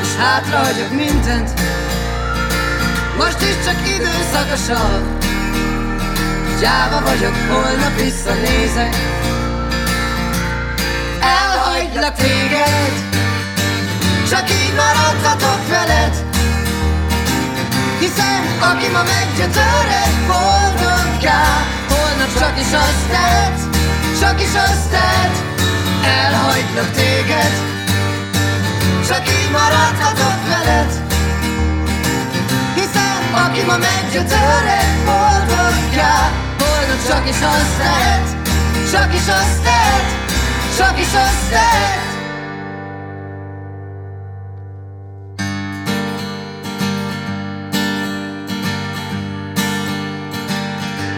És 0.02 0.16
hátrahagyok 0.18 0.92
mindent. 0.92 1.62
Most 3.18 3.42
is 3.42 3.66
csak 3.66 3.78
időszakosan 3.88 5.18
Gyáva 6.60 7.02
vagyok, 7.02 7.36
holnap 7.50 8.00
visszanézek 8.02 8.96
Elhagylak 11.88 12.16
téged 12.16 12.94
Csak 14.30 14.50
így 14.50 14.74
maradhatok 14.76 15.68
veled. 15.70 16.16
Hiszen 18.00 18.44
aki 18.60 18.88
ma 18.92 19.04
meggyötörhet 19.04 20.16
boldoggá 20.28 21.44
Holnap 21.90 22.32
csak 22.40 22.60
is 22.60 22.72
azt 22.74 23.06
tehet 23.12 23.60
Csak 24.20 24.42
is 24.42 24.54
azt 24.68 24.90
tehet 24.90 25.36
Elhagylak 26.04 26.92
téged 26.92 27.54
Csak 29.08 29.24
így 29.28 29.52
maradhatok 29.52 30.40
veled. 30.48 30.92
Hiszen 32.76 33.22
aki 33.46 33.62
ma 33.62 33.78
meggyötörhet 33.78 34.96
boldoggá 35.06 36.32
Holnap 36.60 37.02
csak 37.08 37.30
is 37.30 37.42
azt 37.56 37.78
tehet 37.78 38.28
Csak 38.92 39.14
is 39.14 39.28
azt 39.28 39.62
tehet 39.64 40.17
Csak 40.78 41.00
is 41.00 41.08
tehet 41.50 42.06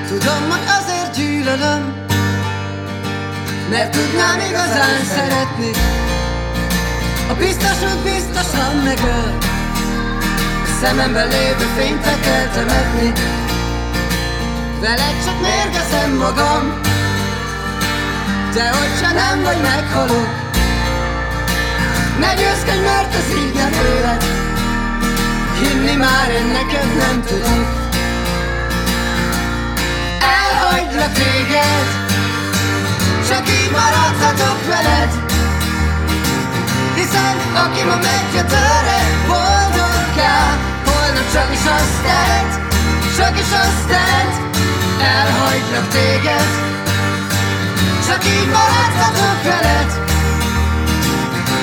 Tudom, 0.07 0.49
hogy 0.49 0.63
azért 0.79 1.15
gyűlölöm 1.15 2.05
Mert 3.69 3.91
tudnám 3.91 4.39
igazán 4.49 5.03
szeretni. 5.15 5.71
A 7.29 7.33
biztos 7.33 7.81
út 7.81 8.03
biztosan 8.03 8.75
megöl 8.75 9.37
A 10.63 10.81
szememben 10.81 11.27
lévő 11.27 11.65
fényt 11.77 12.05
le 12.05 12.19
kell 12.19 12.47
temetni. 12.47 13.13
Veled 14.81 15.23
csak 15.25 15.41
mérgezem 15.41 16.11
magam 16.11 16.88
De 18.53 18.69
hogyha 18.69 19.13
nem 19.13 19.43
vagy 19.43 19.61
meghalok 19.61 20.27
Ne 22.19 22.33
győzkedj, 22.33 22.79
mert 22.79 23.13
ez 23.13 23.37
így 23.37 23.53
nem 23.53 23.71
élet 23.71 24.23
Hinni 25.59 25.95
már 25.95 26.29
én 26.29 26.45
neked 26.45 26.95
nem 26.97 27.21
tudok. 27.21 27.67
Elhagylak 30.19 31.11
téged 31.13 31.87
Csak 33.29 33.49
így 33.49 33.71
maradhatok 33.71 34.65
veled. 34.67 35.11
Hiszen 36.95 37.35
aki 37.65 37.83
ma 37.83 37.95
meggyötörre 37.95 38.99
boldoggá 39.27 40.57
Holnap 40.85 41.31
csak 41.33 41.49
is 41.53 41.65
azt 41.77 42.01
tehet 42.03 42.59
Csak 43.17 43.37
is 43.39 43.51
azt 43.63 43.87
tehet. 43.87 44.33
Elhagylak 45.01 45.87
téged 45.87 46.78
Csak 48.09 48.25
így 48.25 48.47
maradhatok 48.47 49.43
veled. 49.43 49.89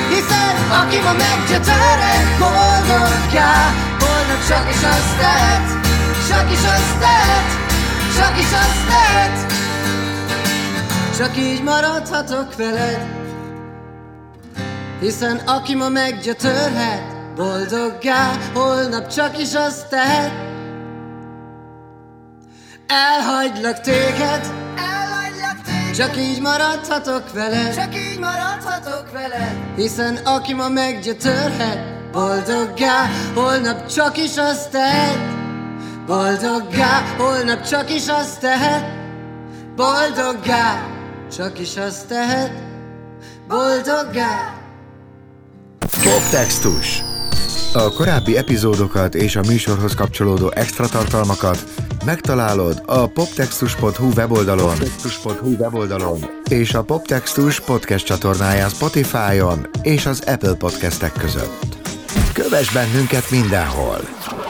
Hiszen 0.08 0.56
aki 0.80 0.98
ma 0.98 1.12
meggyötörre 1.12 2.14
boldoggá 2.38 3.74
Holnap 3.98 4.46
csak 4.48 4.68
is 4.70 4.82
azt 4.82 5.16
tehet 5.18 5.66
Csak 6.28 6.50
is 6.52 6.58
azt 6.58 6.98
tehet 6.98 7.48
Csak 8.16 8.38
is 8.38 8.52
azt 8.52 8.86
tehet. 8.88 9.52
Csak 11.16 11.36
így 11.36 11.62
maradhatok 11.62 12.56
veled. 12.56 13.06
Hiszen 15.00 15.36
aki 15.36 15.74
ma 15.74 15.88
meggyötörhet 15.88 17.34
Boldoggá 17.36 18.30
holnap 18.54 19.06
csak 19.06 19.38
is 19.38 19.54
azt 19.54 19.88
tehet. 19.88 20.32
Elhagylak 22.86 23.80
téged 23.80 24.65
Csak 25.96 26.16
így 26.16 26.40
maradhatok 26.40 27.32
veled 27.32 27.74
Csak 27.74 27.94
így 27.94 28.18
maradhatok 28.18 29.12
veled 29.12 29.56
Hiszen 29.76 30.16
aki 30.16 30.54
ma 30.54 30.68
meggyötörhet 30.68 31.96
Boldoggá 32.16 33.10
holnap 33.34 33.86
csak 33.86 34.16
is 34.18 34.36
azt 34.36 34.70
tehet. 34.70 35.18
Boldoggá 36.06 37.14
holnap 37.16 37.62
csak 37.62 37.94
is 37.94 38.08
azt 38.08 38.40
tehet. 38.40 38.84
Boldoggá 39.76 40.86
csak 41.36 41.58
is 41.58 41.76
azt 41.76 42.08
tehet. 42.08 42.52
Boldoggá. 43.48 44.54
Poptextus. 45.78 47.02
A 47.72 47.90
korábbi 47.90 48.36
epizódokat 48.36 49.14
és 49.14 49.36
a 49.36 49.40
műsorhoz 49.46 49.94
kapcsolódó 49.94 50.52
extra 50.54 50.88
tartalmakat 50.88 51.58
megtalálod 52.06 52.82
a 52.86 53.06
poptextus.hu 53.06 54.12
weboldalon, 54.16 54.68
poptextus.hu 54.68 55.56
weboldalon 55.56 56.18
és 56.50 56.74
a 56.74 56.82
Poptextus 56.82 57.60
podcast 57.60 58.06
csatornáján 58.06 58.68
Spotify-on 58.68 59.66
és 59.82 60.06
az 60.06 60.22
Apple 60.26 60.54
podcastek 60.54 61.12
között. 61.12 61.76
Kövess 62.32 62.72
bennünket 62.72 63.30
mindenhol! 63.30 63.98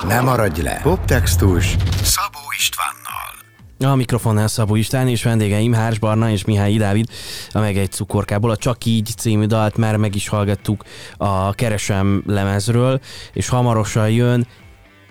Ne 0.07 0.21
maradj 0.21 0.63
le! 0.63 0.81
Poptextus 0.83 1.77
Szabó 2.03 2.39
Istvánnal. 2.59 3.93
A 3.93 3.97
mikrofonnál 3.97 4.49
Szabó 4.49 4.75
István 4.75 5.09
és 5.09 5.23
vendégeim 5.23 5.73
Hárs 5.73 5.99
Barna 5.99 6.31
és 6.31 6.45
Mihály 6.45 6.77
Dávid, 6.77 7.07
a 7.53 7.61
meg 7.61 7.77
egy 7.77 7.93
cukorkából. 7.93 8.51
A 8.51 8.57
Csak 8.57 8.85
így 8.85 9.13
című 9.17 9.45
dalt 9.45 9.77
már 9.77 9.97
meg 9.97 10.15
is 10.15 10.29
hallgattuk 10.29 10.85
a 11.17 11.53
Keresem 11.53 12.23
lemezről, 12.27 13.01
és 13.33 13.49
hamarosan 13.49 14.11
jön 14.11 14.47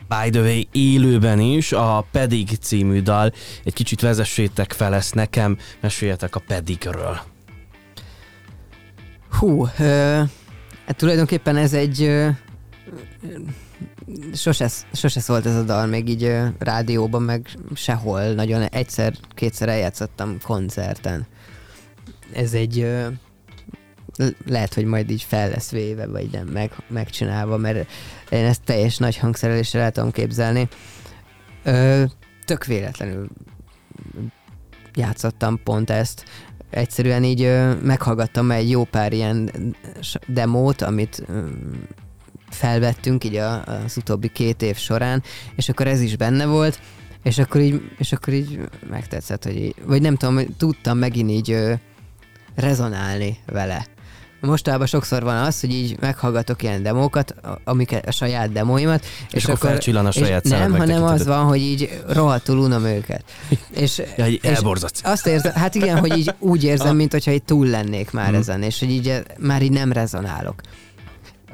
By 0.07 0.29
the 0.29 0.41
way, 0.41 0.61
élőben 0.71 1.39
is 1.39 1.71
a 1.71 2.05
Pedig 2.11 2.49
című 2.61 3.01
dal. 3.01 3.33
Egy 3.63 3.73
kicsit 3.73 4.01
vezessétek 4.01 4.73
fel 4.73 4.95
ezt 4.95 5.15
nekem, 5.15 5.57
meséljetek 5.81 6.35
a 6.35 6.39
Pedigről. 6.47 7.19
Hú, 9.29 9.67
ö, 9.79 10.21
hát 10.85 10.95
tulajdonképpen 10.97 11.55
ez 11.55 11.73
egy... 11.73 12.01
Ö, 12.01 12.29
sose, 14.33 14.69
sose 14.93 15.19
szólt 15.19 15.45
ez 15.45 15.55
a 15.55 15.63
dal, 15.63 15.85
még 15.85 16.09
így 16.09 16.23
ö, 16.23 16.45
rádióban, 16.59 17.21
meg 17.21 17.47
sehol. 17.73 18.33
Nagyon 18.33 18.61
egyszer-kétszer 18.61 19.69
eljátszottam 19.69 20.37
koncerten. 20.43 21.25
Ez 22.33 22.53
egy... 22.53 22.79
Ö, 22.79 23.07
lehet, 24.45 24.73
hogy 24.73 24.85
majd 24.85 25.09
így 25.09 25.23
fel 25.23 25.49
lesz 25.49 25.71
véve, 25.71 26.07
vagy 26.07 26.29
nem 26.31 26.47
meg, 26.47 26.71
megcsinálva, 26.87 27.57
mert 27.57 27.89
én 28.29 28.45
ezt 28.45 28.63
teljes 28.63 28.97
nagy 28.97 29.17
hangszereléssel 29.17 29.91
el 29.95 30.11
képzelni. 30.11 30.67
Ö, 31.63 32.03
tök 32.45 32.65
véletlenül 32.65 33.27
játszottam 34.93 35.59
pont 35.63 35.89
ezt. 35.89 36.25
Egyszerűen 36.69 37.23
így 37.23 37.41
ö, 37.41 37.73
meghallgattam 37.73 38.51
egy 38.51 38.69
jó 38.69 38.83
pár 38.83 39.13
ilyen 39.13 39.51
demót, 40.27 40.81
amit 40.81 41.23
ö, 41.27 41.45
felvettünk 42.49 43.23
így 43.23 43.35
a, 43.35 43.63
az 43.63 43.97
utóbbi 43.97 44.27
két 44.27 44.61
év 44.61 44.75
során, 44.75 45.23
és 45.55 45.69
akkor 45.69 45.87
ez 45.87 46.01
is 46.01 46.15
benne 46.17 46.45
volt, 46.45 46.79
és 47.23 47.37
akkor 47.37 47.61
így, 47.61 47.81
és 47.97 48.11
akkor 48.11 48.33
így 48.33 48.59
megtetszett, 48.89 49.43
hogy 49.43 49.55
így, 49.55 49.75
vagy 49.85 50.01
nem 50.01 50.15
tudom, 50.15 50.55
tudtam 50.57 50.97
megint 50.97 51.29
így 51.29 51.51
ö, 51.51 51.73
rezonálni 52.55 53.37
vele. 53.45 53.85
Mostában 54.45 54.87
sokszor 54.87 55.23
van 55.23 55.35
az, 55.37 55.59
hogy 55.59 55.71
így 55.73 55.97
meghallgatok 55.99 56.63
ilyen 56.63 56.83
demókat, 56.83 57.35
a- 57.43 57.59
amiket, 57.63 58.07
a 58.07 58.11
saját 58.11 58.51
demóimat, 58.51 59.05
És 59.31 59.45
akkor 59.45 59.57
felcsillan 59.57 60.05
a 60.05 60.11
saját 60.11 60.43
és 60.45 60.49
Nem, 60.51 60.75
hanem 60.75 61.03
az 61.03 61.25
van, 61.25 61.43
hogy 61.45 61.59
így 61.61 62.01
rohadtul 62.07 62.57
unom 62.57 62.85
őket. 62.85 63.23
És, 63.75 64.01
Ja, 64.17 64.27
így 64.27 64.39
és. 64.43 64.59
Azt 65.03 65.27
érzem, 65.27 65.53
hát 65.53 65.75
igen, 65.75 65.99
hogy 65.99 66.17
így 66.17 66.33
úgy 66.39 66.63
érzem, 66.63 66.95
mint 66.95 67.11
hogyha 67.11 67.31
így 67.31 67.43
túl 67.43 67.67
lennék 67.67 68.11
már 68.11 68.29
Mhm. 68.31 68.39
ezen, 68.39 68.61
és 68.61 68.79
hogy 68.79 68.89
így 68.89 69.09
eh, 69.09 69.21
már 69.39 69.61
így 69.61 69.71
nem 69.71 69.91
rezonálok. 69.91 70.61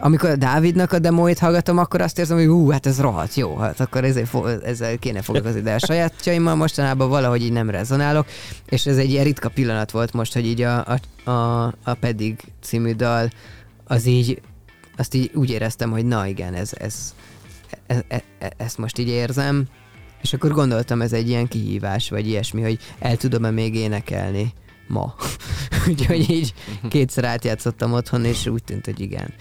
Amikor 0.04 0.30
a 0.30 0.36
Dávidnak 0.36 0.92
a 0.92 1.00
demóit 1.00 1.40
hallgatom, 1.40 1.78
akkor 1.78 2.02
azt 2.02 2.20
érzem, 2.20 2.38
hogy 2.38 2.46
hú, 2.46 2.70
hát 2.70 2.86
ez 2.86 3.02
rohadt 3.02 3.36
jó, 3.36 3.56
hát 3.56 3.80
akkor 3.80 4.04
ezért 4.04 4.28
fo- 4.28 4.64
ezzel 4.64 4.98
kéne 4.98 5.22
foglalkozni, 5.22 5.62
de 5.62 5.74
a 5.74 5.80
sajátjaimmal 5.80 6.56
mostanában 6.56 7.10
valahogy 7.10 7.42
így 7.42 7.52
nem 7.52 7.70
rezonálok, 7.70 8.28
és 8.70 8.86
ez 8.86 8.98
egy 8.98 9.10
ilyen 9.10 9.24
ritka 9.24 9.50
pillanat 9.50 9.92
volt 9.92 10.14
most, 10.14 10.34
hogy 10.34 10.46
így 10.46 10.62
a, 10.62 10.86
a, 11.24 11.30
a, 11.30 11.66
a 11.84 11.94
Pedig 12.00 12.40
című 12.62 12.94
dal, 12.94 13.30
az 13.86 14.06
így, 14.06 14.42
azt 14.98 15.14
így 15.14 15.32
úgy 15.34 15.50
éreztem, 15.50 15.92
hogy 15.92 16.06
na 16.06 16.28
igen, 16.28 16.54
ez, 16.54 16.72
ez, 16.78 17.14
e, 17.88 18.04
e, 18.08 18.24
e, 18.40 18.52
ezt 18.58 18.78
most 18.78 18.98
így 18.98 19.08
érzem, 19.08 19.68
és 20.22 20.34
akkor 20.34 20.52
gondoltam, 20.52 21.02
ez 21.02 21.14
egy 21.14 21.30
ilyen 21.30 21.48
kihívás, 21.48 22.10
vagy 22.10 22.28
ilyesmi, 22.28 22.62
hogy 22.62 22.80
el 23.00 23.18
tudom-e 23.18 23.52
még 23.52 23.76
énekelni 23.76 24.54
ma. 24.88 25.16
Úgyhogy 25.90 26.30
így 26.30 26.54
kétszer 26.90 27.24
átjátszottam 27.24 27.94
otthon, 27.94 28.26
és 28.26 28.48
úgy 28.48 28.64
tűnt, 28.64 28.86
hogy 28.86 29.00
igen. 29.00 29.34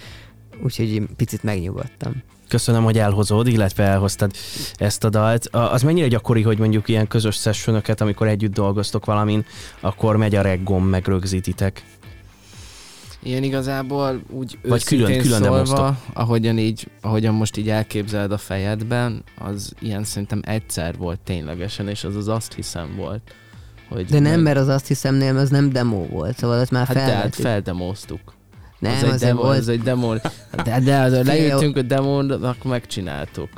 Úgyhogy 0.62 1.03
picit 1.16 1.42
megnyugodtam. 1.42 2.12
Köszönöm, 2.49 2.85
hogy 2.85 2.99
elhozod, 2.99 3.46
illetve 3.46 3.83
elhoztad 3.85 4.31
ezt 4.75 5.05
a 5.05 5.09
dalt. 5.09 5.46
Az 5.46 5.83
mennyire 5.83 6.09
gyakori, 6.09 6.42
hogy 6.42 6.59
mondjuk 6.59 6.88
ilyen 6.88 7.07
közös 7.09 7.37
sessionöket, 7.40 8.01
amikor 8.01 8.29
együtt 8.29 8.53
dolgoztok 8.53 9.05
valamin, 9.05 9.44
akkor 9.81 10.16
megy 10.16 10.35
a 10.35 10.42
reggom, 10.42 10.85
meg 10.87 11.07
rögzítitek. 11.07 11.85
Ilyen 13.23 13.42
igazából 13.42 14.20
úgy 14.29 14.59
Vagy 14.62 14.85
külön- 14.85 15.20
külön 15.20 15.38
szólva, 15.42 15.55
demoztok. 15.55 15.94
ahogyan 16.12 16.59
így, 16.59 16.87
ahogyan 17.01 17.35
most 17.35 17.57
így 17.57 17.68
elképzeled 17.68 18.33
a 18.33 18.38
fejedben, 18.38 19.23
az 19.38 19.73
ilyen 19.81 20.05
szerintem 20.05 20.40
egyszer 20.44 20.96
volt 20.96 21.20
ténylegesen, 21.20 21.88
és 21.88 22.05
az 22.05 22.16
az 22.16 22.29
azt 22.29 22.53
hiszem 22.55 22.94
volt. 22.96 23.35
Hogy 23.88 24.05
De 24.07 24.18
nem, 24.18 24.40
mert 24.40 24.57
az 24.59 24.68
azt 24.68 24.87
hiszemnél 24.87 25.37
az 25.37 25.51
nem 25.51 25.70
demo 25.73 26.07
volt, 26.07 26.37
szóval 26.38 26.59
azt 26.59 26.70
már 26.70 26.87
Hát 26.87 26.94
de 26.96 27.01
hát 27.03 27.11
felvettük. 27.11 27.44
feldemoztuk. 27.44 28.35
Nem, 28.81 28.93
az 28.93 29.03
egy 29.03 29.09
azért 29.09 29.21
demo, 29.21 29.43
volt. 29.43 29.59
az 29.59 29.69
egy 29.69 29.83
demo. 29.83 30.14
De, 30.64 30.81
de 30.81 30.99
az, 30.99 31.27
leültünk 31.27 31.77
a 31.77 31.83
demón, 31.83 32.31
akkor 32.31 32.71
megcsináltuk. 32.71 33.49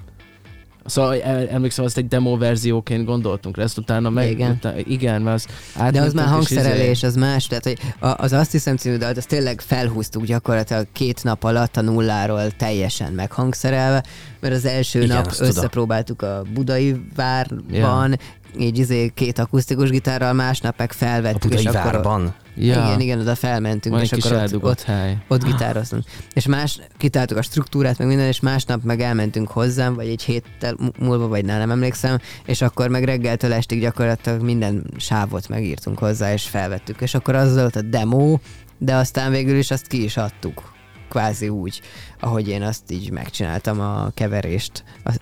Szóval 0.85 1.23
emlékszem, 1.51 1.85
azt 1.85 1.97
egy 1.97 2.09
demo 2.09 2.37
verzióként 2.37 3.05
gondoltunk 3.05 3.57
rá, 3.57 3.63
ezt 3.63 3.79
utána 3.79 4.11
meg... 4.11 4.31
Igen. 4.31 4.51
Utána, 4.51 4.79
igen, 4.79 5.23
mert 5.23 5.47
az 5.77 5.93
De 5.93 6.01
az 6.01 6.13
már 6.13 6.25
és 6.25 6.31
hangszerelés, 6.31 7.03
az 7.03 7.15
más, 7.15 7.47
tehát 7.47 7.65
hogy 7.65 7.79
az 7.99 8.33
azt 8.33 8.53
hiszem 8.53 8.77
című 8.77 8.97
dalt, 8.97 9.17
azt 9.17 9.29
tényleg 9.29 9.61
felhúztuk 9.61 10.25
gyakorlatilag 10.25 10.87
két 10.93 11.25
nap 11.25 11.45
alatt 11.45 11.77
a 11.77 11.81
nulláról 11.81 12.51
teljesen 12.51 13.13
meghangszerelve, 13.13 14.05
mert 14.41 14.55
az 14.55 14.65
első 14.65 15.03
Igen, 15.03 15.17
nap 15.17 15.27
azt 15.27 15.37
tudom. 15.37 15.51
összepróbáltuk 15.51 16.23
a 16.23 16.43
budai 16.55 17.05
várban, 17.17 18.19
így 18.59 18.79
izé 18.79 19.09
két 19.15 19.38
akusztikus 19.38 19.91
gitárral, 19.91 20.33
másnap 20.33 20.79
meg 20.79 20.91
A 20.91 20.95
felvettük, 20.95 21.51
budai 21.51 21.62
és 21.62 21.69
akkor 21.69 21.93
várban. 21.93 22.35
Ja, 22.57 22.73
igen, 22.73 23.01
igen, 23.01 23.21
oda 23.21 23.35
felmentünk, 23.35 23.95
van 23.95 24.05
és 24.05 24.12
akkor 24.12 24.33
ott, 24.33 24.62
ott, 24.62 24.83
hely. 24.83 25.19
ott 25.29 25.45
gitároztunk. 25.45 26.05
És 26.33 26.47
más, 26.47 26.81
kitáltuk 26.97 27.37
a 27.37 27.43
struktúrát, 27.43 27.99
meg 27.99 28.07
minden, 28.07 28.27
és 28.27 28.41
másnap 28.41 28.83
meg 28.83 29.01
elmentünk 29.01 29.49
hozzám, 29.49 29.95
vagy 29.95 30.09
egy 30.09 30.23
héttel 30.23 30.77
múlva, 30.99 31.29
vagy 31.29 31.45
nem, 31.45 31.59
nem 31.59 31.71
emlékszem, 31.71 32.19
és 32.45 32.62
akkor 32.62 32.88
meg 32.88 33.05
reggeltől 33.05 33.53
estig 33.53 33.81
gyakorlatilag 33.81 34.43
minden 34.43 34.85
sávot 34.97 35.49
megírtunk 35.49 35.99
hozzá, 35.99 36.33
és 36.33 36.43
felvettük. 36.43 37.01
És 37.01 37.15
akkor 37.15 37.35
az 37.35 37.55
volt 37.55 37.77
a 37.77 37.83
demo, 37.83 38.38
de 38.79 38.95
aztán 38.95 39.31
végül 39.31 39.57
is 39.57 39.71
azt 39.71 39.87
ki 39.87 40.03
is 40.03 40.17
adtuk. 40.17 40.73
Kvázi 41.09 41.49
úgy, 41.49 41.81
ahogy 42.21 42.49
én 42.49 42.62
azt 42.62 42.91
így 42.91 43.11
megcsináltam 43.11 43.81
a 43.81 44.11
keverést. 44.15 44.85
A, 45.05 45.12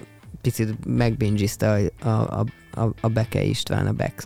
picit 0.40 0.86
megbingizte 0.86 1.90
a, 2.02 2.08
a, 2.08 2.38
a, 2.38 2.44
a, 2.74 2.84
a 3.00 3.08
Beke 3.08 3.42
István, 3.42 3.86
a 3.86 3.92
Bex. 3.92 4.24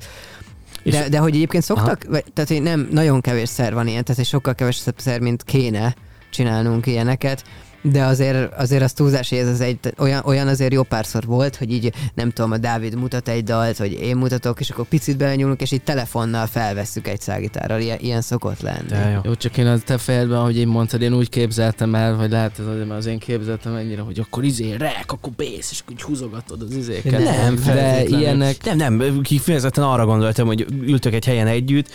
De, 0.82 1.08
de 1.08 1.18
hogy 1.18 1.34
egyébként 1.34 1.62
szoktak, 1.62 2.04
vagy, 2.08 2.24
tehát 2.32 2.62
nem, 2.62 2.88
nagyon 2.90 3.20
kevés 3.20 3.48
szer 3.48 3.74
van 3.74 3.86
ilyen, 3.86 4.04
tehát 4.04 4.24
sokkal 4.24 4.54
kevesebb 4.54 4.98
szer, 4.98 5.20
mint 5.20 5.42
kéne 5.42 5.94
csinálnunk 6.30 6.86
ilyeneket, 6.86 7.44
de 7.92 8.04
azért, 8.04 8.52
azért 8.54 8.82
az 8.82 8.92
túlzás, 8.92 9.28
hogy 9.28 9.38
ez 9.38 9.48
az 9.48 9.60
egy, 9.60 9.78
olyan, 9.98 10.22
olyan 10.24 10.48
azért 10.48 10.72
jó 10.72 10.82
párszor 10.82 11.24
volt, 11.24 11.56
hogy 11.56 11.72
így 11.72 11.92
nem 12.14 12.30
tudom, 12.30 12.52
a 12.52 12.56
Dávid 12.56 12.94
mutat 12.94 13.28
egy 13.28 13.44
dalt, 13.44 13.76
vagy 13.76 13.92
én 13.92 14.16
mutatok, 14.16 14.60
és 14.60 14.70
akkor 14.70 14.84
picit 14.84 15.16
belenyúlunk, 15.16 15.60
és 15.60 15.72
így 15.72 15.82
telefonnal 15.82 16.46
felvesszük 16.46 17.08
egy 17.08 17.20
szágitárral, 17.20 17.80
ilyen, 17.80 17.98
ilyen 18.00 18.20
szokott 18.20 18.60
lenni. 18.60 18.86
De 18.88 19.10
jó. 19.14 19.20
Jó, 19.24 19.34
csak 19.34 19.56
én 19.56 19.66
a 19.66 19.78
te 19.78 19.98
fejedben, 19.98 20.38
ahogy 20.38 20.58
én 20.58 20.66
mondtad, 20.68 21.02
én 21.02 21.14
úgy 21.14 21.28
képzeltem 21.28 21.94
el, 21.94 22.16
vagy 22.16 22.30
lehet 22.30 22.60
mert 22.76 22.90
az 22.90 23.06
én 23.06 23.18
képzeltem 23.18 23.74
ennyire, 23.74 24.00
hogy 24.00 24.18
akkor 24.18 24.44
izé 24.44 24.74
rek, 24.74 25.04
akkor 25.06 25.32
bész, 25.32 25.70
és 25.70 25.82
akkor 25.86 26.00
húzogatod 26.00 26.62
az 26.62 26.76
izéket. 26.76 27.24
Nem, 27.24 27.54
de 27.54 27.60
feltétlenül. 27.60 28.20
ilyenek, 28.20 28.56
Nem, 28.64 28.76
nem, 28.76 29.20
kifejezetten 29.22 29.84
arra 29.84 30.06
gondoltam, 30.06 30.46
hogy 30.46 30.66
ültök 30.86 31.14
egy 31.14 31.24
helyen 31.24 31.46
együtt, 31.46 31.88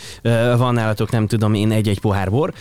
van 0.56 0.74
nálatok 0.74 1.10
nem 1.10 1.26
tudom 1.26 1.54
én 1.54 1.70
egy-egy 1.70 2.00
pohár 2.00 2.30
bor, 2.30 2.52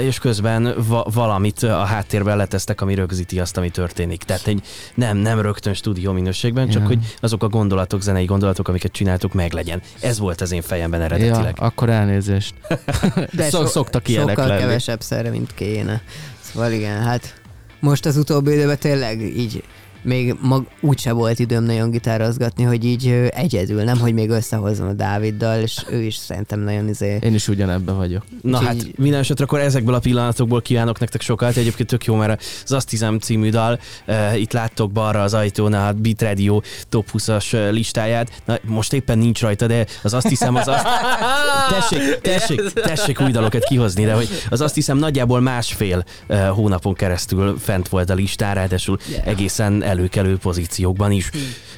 és 0.00 0.18
közben 0.18 0.74
va- 0.86 1.14
valamit 1.14 1.62
a 1.62 1.84
háttérben 1.84 2.36
letesztek, 2.36 2.71
ami 2.80 2.94
rögzíti 2.94 3.40
azt, 3.40 3.56
ami 3.56 3.70
történik. 3.70 4.22
Tehát 4.22 4.46
egy 4.46 4.62
nem, 4.94 5.16
nem 5.16 5.40
rögtön 5.40 5.74
stúdió 5.74 6.12
minőségben, 6.12 6.68
csak 6.68 6.82
Ja. 6.82 6.86
hogy 6.88 6.98
azok 7.20 7.42
a 7.42 7.48
gondolatok, 7.48 8.02
zenei 8.02 8.24
gondolatok, 8.24 8.68
amiket 8.68 8.92
csináltok, 8.92 9.32
meglegyen. 9.32 9.82
Ez 10.00 10.18
volt 10.18 10.40
az 10.40 10.52
én 10.52 10.62
fejemben 10.62 11.00
ja, 11.00 11.06
eredetileg. 11.06 11.56
akkor 11.58 11.90
elnézést. 11.90 12.54
De 13.32 13.48
Szok, 13.50 13.68
szoktak 13.68 14.08
ilyenek 14.08 14.28
Sokkal 14.28 14.46
lenni. 14.46 14.60
kevesebb 14.60 15.00
szerre, 15.00 15.30
mint 15.30 15.54
kéne. 15.54 16.02
Szóval 16.40 16.72
igen, 16.72 17.02
hát 17.02 17.40
most 17.80 18.06
az 18.06 18.16
utóbbi 18.16 18.52
időben 18.52 18.78
tényleg 18.78 19.20
így 19.20 19.62
még 20.02 20.34
mag, 20.40 20.66
úgyse 20.80 21.12
volt 21.12 21.38
időm 21.38 21.64
nagyon 21.64 21.90
gitározgatni, 21.90 22.64
hogy 22.64 22.84
így 22.84 23.28
egyedül, 23.30 23.82
nem, 23.82 23.98
hogy 23.98 24.14
még 24.14 24.30
összehozom 24.30 24.88
a 24.88 24.92
Dáviddal, 24.92 25.60
és 25.60 25.76
ő 25.90 26.02
is 26.02 26.14
szerintem 26.14 26.60
nagyon 26.60 26.88
izé... 26.88 27.18
Én 27.22 27.34
is 27.34 27.48
ugyanebben 27.48 27.96
vagyok. 27.96 28.24
Na 28.42 28.58
Úgyhogy- 28.58 28.82
hát 28.82 28.98
minden 28.98 29.20
esetre 29.20 29.44
akkor 29.44 29.60
ezekből 29.60 29.94
a 29.94 29.98
pillanatokból 29.98 30.62
kívánok 30.62 30.98
nektek 30.98 31.20
sokat. 31.20 31.56
Egyébként 31.56 31.88
tök 31.88 32.04
jó, 32.04 32.14
mert 32.14 32.42
az 32.64 32.72
Azt 32.72 32.90
hiszem 32.90 33.18
című 33.18 33.50
dal, 33.50 33.78
uh, 34.06 34.40
itt 34.40 34.52
láttok 34.52 34.92
balra 34.92 35.22
az 35.22 35.34
ajtón 35.34 35.72
a 35.72 35.92
Beat 35.92 36.22
Radio 36.22 36.60
top 36.88 37.08
20-as 37.12 37.54
eh, 37.54 37.70
listáját. 37.70 38.30
Na, 38.44 38.58
most 38.62 38.92
éppen 38.92 39.18
nincs 39.18 39.40
rajta, 39.40 39.66
de 39.66 39.86
az 40.02 40.14
Azt 40.14 40.28
hiszem 40.28 40.54
az 40.54 40.68
azt... 40.68 40.86
Tessék, 41.80 42.20
tessék, 42.20 42.72
tessék 42.72 43.20
új 43.20 43.30
dalokat 43.30 43.64
kihozni, 43.64 44.04
de 44.04 44.12
hogy 44.12 44.28
az 44.50 44.60
Azt 44.60 44.74
hiszem 44.74 44.98
nagyjából 44.98 45.40
másfél 45.40 46.04
uh, 46.28 46.46
hónapon 46.46 46.94
keresztül 46.94 47.58
fent 47.58 47.88
volt 47.88 48.10
a 48.10 48.14
listán, 48.14 48.54
ráadásul 48.54 48.98
Yeah. 49.12 49.26
egészen 49.26 49.82
előkelő 49.92 50.36
pozíciókban 50.36 51.10
is. 51.12 51.30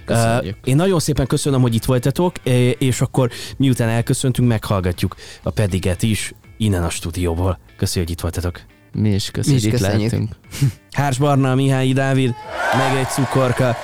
Köszönjük. 0.04 0.56
Én 0.64 0.76
nagyon 0.76 1.00
szépen 1.00 1.26
köszönöm, 1.26 1.60
hogy 1.60 1.74
itt 1.74 1.84
voltatok, 1.84 2.38
és 2.78 3.00
akkor 3.00 3.30
miután 3.56 3.88
elköszöntünk, 3.88 4.48
meghallgatjuk 4.48 5.16
a 5.42 5.50
pediget 5.50 6.02
is 6.02 6.32
innen 6.58 6.84
a 6.84 6.90
stúdióból. 6.90 7.58
Köszönjük, 7.76 8.08
hogy 8.08 8.16
itt 8.16 8.20
voltatok. 8.20 8.60
Mi 8.92 9.08
is 9.14 9.30
köszönjük, 9.30 9.62
Mi 9.62 9.68
is 9.68 9.74
köszönjük. 9.74 10.10
lehetünk. 10.10 10.36
Hárs 10.96 11.18
Barna, 11.18 11.54
Mihály 11.54 11.92
Dávid, 11.92 12.34
meg 12.76 12.96
egy 12.96 13.08
cukorka, 13.08 13.76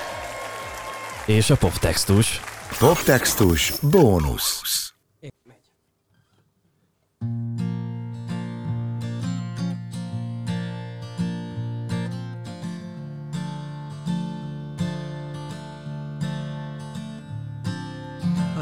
és 1.25 1.49
a 1.49 1.55
poptextus. 1.55 2.41
Poptextus 2.79 3.73
bónusz. 3.81 4.90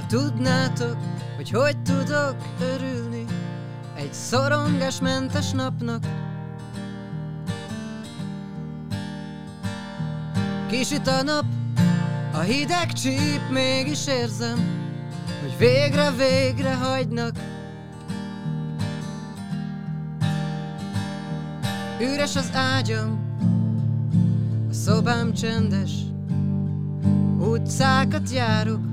Tudnátok, 0.10 0.98
hogy 1.36 1.50
hogy 1.50 1.78
tudok 1.82 2.36
örülni 2.62 3.26
egy 3.96 4.14
szorongásmentes 4.14 5.52
napnak, 5.52 6.04
Kisüt 10.70 11.08
a 11.08 11.22
nap, 11.24 11.46
a 12.34 12.40
hideg 12.40 12.94
csíp, 12.94 13.42
mégis 13.52 14.08
érzem, 14.08 14.58
hogy 15.42 15.58
végre-végre 15.58 16.76
hagynak. 16.76 17.36
Üres 22.02 22.36
az 22.36 22.50
ágyam, 22.54 23.20
a 24.70 24.74
szobám 24.74 25.34
csendes, 25.34 25.92
utcákat 27.40 28.32
járok, 28.32 28.89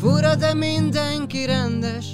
Fura, 0.00 0.34
de 0.34 0.54
mindenki 0.54 1.46
rendes. 1.46 2.06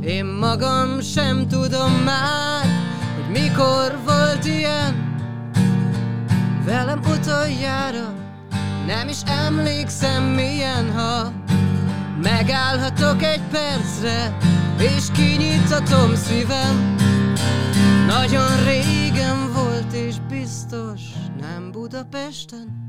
Én 0.00 0.24
magam 0.24 1.00
sem 1.00 1.48
tudom 1.48 1.92
már 1.92 2.66
Hogy 3.14 3.42
mikor 3.42 3.98
volt 4.04 4.44
ilyen. 4.44 5.12
Velem 6.64 7.00
utoljára 7.00 8.12
Nem 8.86 9.08
is 9.08 9.18
emlékszem 9.26 10.22
milyen 10.22 10.92
ha 10.92 11.32
Megállhatok 12.22 13.22
egy 13.22 13.42
percre 13.50 14.36
És 14.78 15.04
kinyithatom 15.12 16.14
szívem. 16.14 16.94
Nagyon 18.06 18.64
régen 18.64 19.52
volt 19.52 19.92
és 19.92 20.14
biztos 20.28 21.00
Nem 21.40 21.70
Budapesten 21.72 22.83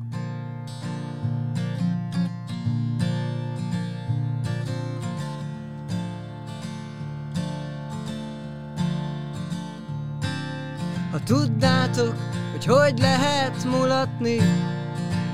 Ha 11.15 11.23
tudnátok, 11.23 12.15
hogy 12.51 12.65
hogy 12.65 12.99
lehet 12.99 13.63
mulatni 13.63 14.37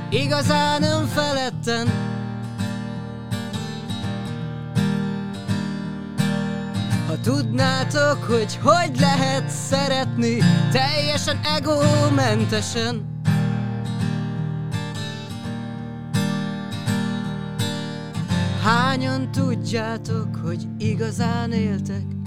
Igazán 0.09 0.83
önfeledten. 0.83 1.87
Ha 7.07 7.19
tudnátok, 7.23 8.23
hogy 8.23 8.59
hogy 8.63 8.99
lehet 8.99 9.49
szeretni 9.49 10.37
Teljesen 10.71 11.39
egómentesen. 11.57 13.19
Hányan 18.63 19.31
tudjátok, 19.31 20.35
hogy 20.43 20.67
igazán 20.77 21.51
éltek 21.51 22.20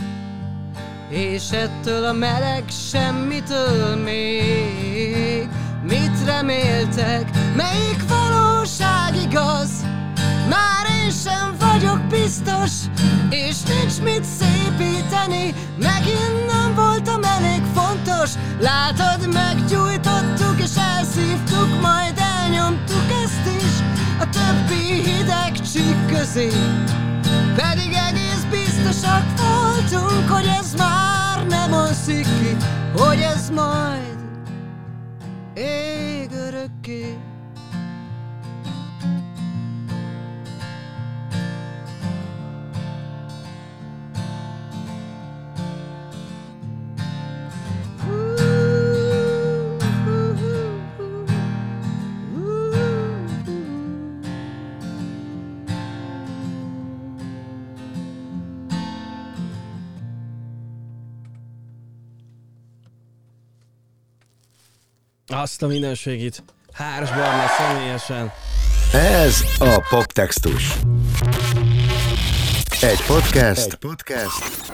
És 1.14 1.50
ettől 1.50 2.05
a 2.05 2.12
meleg 2.12 2.64
semmitől 2.90 3.96
még 3.96 5.48
Mit 5.83 6.24
reméltek, 6.24 7.31
melyik 7.57 8.05
valóság 8.09 9.16
igaz? 9.22 9.70
Már 10.48 10.87
én 11.03 11.11
sem 11.11 11.55
vagyok 11.59 12.00
biztos 12.07 12.70
És 13.31 13.62
nincs 13.62 14.00
mit 14.03 14.24
szépíteni. 14.24 15.55
Megint 15.79 16.46
nem 16.46 16.74
voltam 16.74 17.22
elég 17.22 17.62
fontos. 17.74 18.31
Látod, 18.61 19.33
meggyújtottuk 19.33 20.61
és 20.62 20.77
elszívtuk 20.77 21.81
Majd 21.81 22.18
elnyomtuk 22.40 23.07
ezt 23.24 23.62
is. 23.62 23.72
A 24.20 24.29
többi 24.29 25.03
hideg 25.03 25.53
csík 25.72 26.07
közé 26.07 26.48
Pedig 27.55 27.92
biztosak 28.50 29.24
voltunk 29.37 30.28
Hogy 30.28 30.46
ez 30.46 30.74
már 30.74 31.46
nem 31.46 31.72
alszik 31.72 32.24
ki 32.24 32.57
Hogy 32.96 33.20
ez 33.20 33.50
majd 33.50 34.18
ég 35.54 36.30
örökké 36.33 37.18
Azt 65.42 65.62
a 65.62 65.66
mindenségit. 65.66 66.42
Hárs 66.73 67.11
Barna 67.11 67.44
személyesen. 67.59 68.33
Ez 68.92 69.44
a 69.59 69.87
Poptextus. 69.88 70.75
Egy 72.81 73.05
podcast, 73.07 73.66
Egy 73.66 73.75
podcast, 73.75 74.73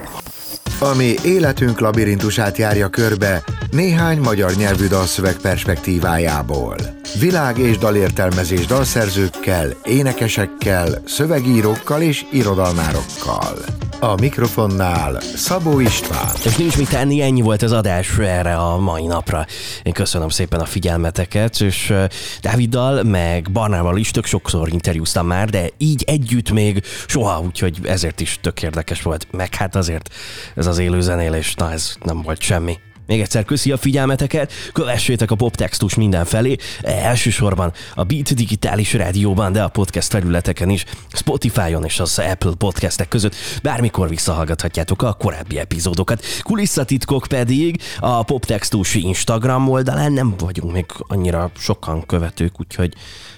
ami 0.80 1.14
életünk 1.24 1.80
labirintusát 1.80 2.56
járja 2.56 2.88
körbe 2.88 3.44
néhány 3.70 4.18
magyar 4.18 4.54
nyelvű 4.54 4.86
dalszöveg 4.86 5.36
perspektívájából. 5.36 6.76
Világ 7.18 7.58
és 7.58 7.78
dalértelmezés 7.78 8.66
dalszerzőkkel, 8.66 9.76
énekesekkel, 9.84 11.02
szövegírókkal 11.06 12.02
és 12.02 12.24
irodalmárokkal. 12.32 13.58
A 14.02 14.14
mikrofonnál 14.20 15.20
Szabó 15.20 15.80
István. 15.80 16.34
És 16.44 16.56
nincs 16.56 16.76
mit 16.76 16.88
tenni, 16.88 17.20
ennyi 17.20 17.40
volt 17.40 17.62
az 17.62 17.72
adás 17.72 18.18
erre 18.18 18.56
a 18.56 18.78
mai 18.78 19.06
napra. 19.06 19.46
Én 19.82 19.92
köszönöm 19.92 20.28
szépen 20.28 20.60
a 20.60 20.64
figyelmeteket, 20.64 21.60
és 21.60 21.94
Dáviddal, 22.40 23.02
meg 23.02 23.50
Barnával 23.52 23.96
is 23.96 24.10
tök 24.10 24.24
sokszor 24.24 24.68
interjúztam 24.68 25.26
már, 25.26 25.48
de 25.48 25.68
így 25.78 26.04
együtt 26.06 26.50
még 26.50 26.82
soha, 27.06 27.40
úgyhogy 27.40 27.78
ezért 27.82 28.20
is 28.20 28.38
tök 28.40 28.62
érdekes 28.62 29.02
volt. 29.02 29.26
Meg 29.30 29.54
hát 29.54 29.76
azért 29.76 30.14
ez 30.56 30.66
az 30.66 30.78
élő 30.78 31.00
zenélés, 31.00 31.54
na 31.54 31.72
ez 31.72 31.94
nem 32.02 32.22
volt 32.22 32.40
semmi. 32.40 32.78
Még 33.10 33.20
egyszer 33.20 33.44
köszi 33.44 33.72
a 33.72 33.76
figyelmeteket, 33.76 34.52
kövessétek 34.72 35.30
a 35.30 35.34
poptextus 35.34 35.94
mindenfelé, 35.94 36.56
elsősorban 36.82 37.72
a 37.94 38.04
Beat 38.04 38.34
Digitális 38.34 38.92
Rádióban, 38.92 39.52
de 39.52 39.62
a 39.62 39.68
podcast 39.68 40.10
felületeken 40.10 40.68
is, 40.68 40.84
Spotify-on 41.12 41.84
és 41.84 42.00
az 42.00 42.18
Apple 42.18 42.52
podcastek 42.58 43.08
között 43.08 43.34
bármikor 43.62 44.08
visszahallgathatjátok 44.08 45.02
a 45.02 45.12
korábbi 45.12 45.58
epizódokat. 45.58 46.24
Kulisszatitkok 46.42 47.26
pedig 47.28 47.82
a 48.00 48.22
poptextus 48.22 48.94
Instagram 48.94 49.68
oldalán 49.68 50.12
nem 50.12 50.34
vagyunk 50.38 50.72
még 50.72 50.86
annyira 50.98 51.50
sokan 51.58 52.06
követők, 52.06 52.60
úgyhogy, 52.60 52.94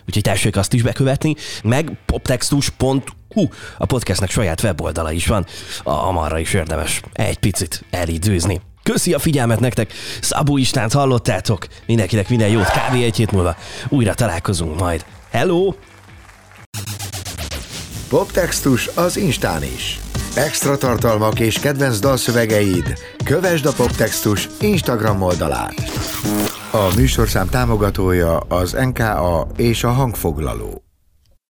úgyhogy 0.06 0.22
tessék 0.22 0.56
azt 0.56 0.72
is 0.72 0.82
bekövetni, 0.82 1.34
meg 1.62 1.92
poptextus.hu 2.06 3.48
a 3.78 3.86
podcastnek 3.86 4.30
saját 4.30 4.62
weboldala 4.62 5.12
is 5.12 5.26
van, 5.26 5.46
amarra 5.82 6.38
is 6.38 6.54
érdemes 6.54 7.00
egy 7.12 7.38
picit 7.38 7.84
elidőzni. 7.90 8.60
Köszi 8.82 9.12
a 9.12 9.18
figyelmet 9.18 9.60
nektek, 9.60 9.92
Szabó 10.20 10.56
Istvánt 10.56 10.92
hallottátok, 10.92 11.66
mindenkinek 11.86 12.28
minden 12.28 12.48
jót, 12.48 12.70
kávé 12.70 13.04
egy 13.04 13.16
hét 13.16 13.32
múlva 13.32 13.56
újra 13.88 14.14
találkozunk 14.14 14.78
majd. 14.80 15.04
Hello! 15.30 15.74
Poptextus 18.08 18.88
az 18.94 19.16
Instán 19.16 19.62
is. 19.62 20.00
Extra 20.34 20.76
tartalmak 20.76 21.40
és 21.40 21.58
kedvenc 21.58 21.98
dalszövegeid. 21.98 22.98
Kövesd 23.24 23.66
a 23.66 23.72
Poptextus 23.72 24.48
Instagram 24.60 25.22
oldalát. 25.22 25.74
A 26.70 26.92
műsorszám 26.96 27.48
támogatója 27.48 28.38
az 28.38 28.72
NKA 28.72 29.46
és 29.56 29.84
a 29.84 29.90
hangfoglaló. 29.90 30.81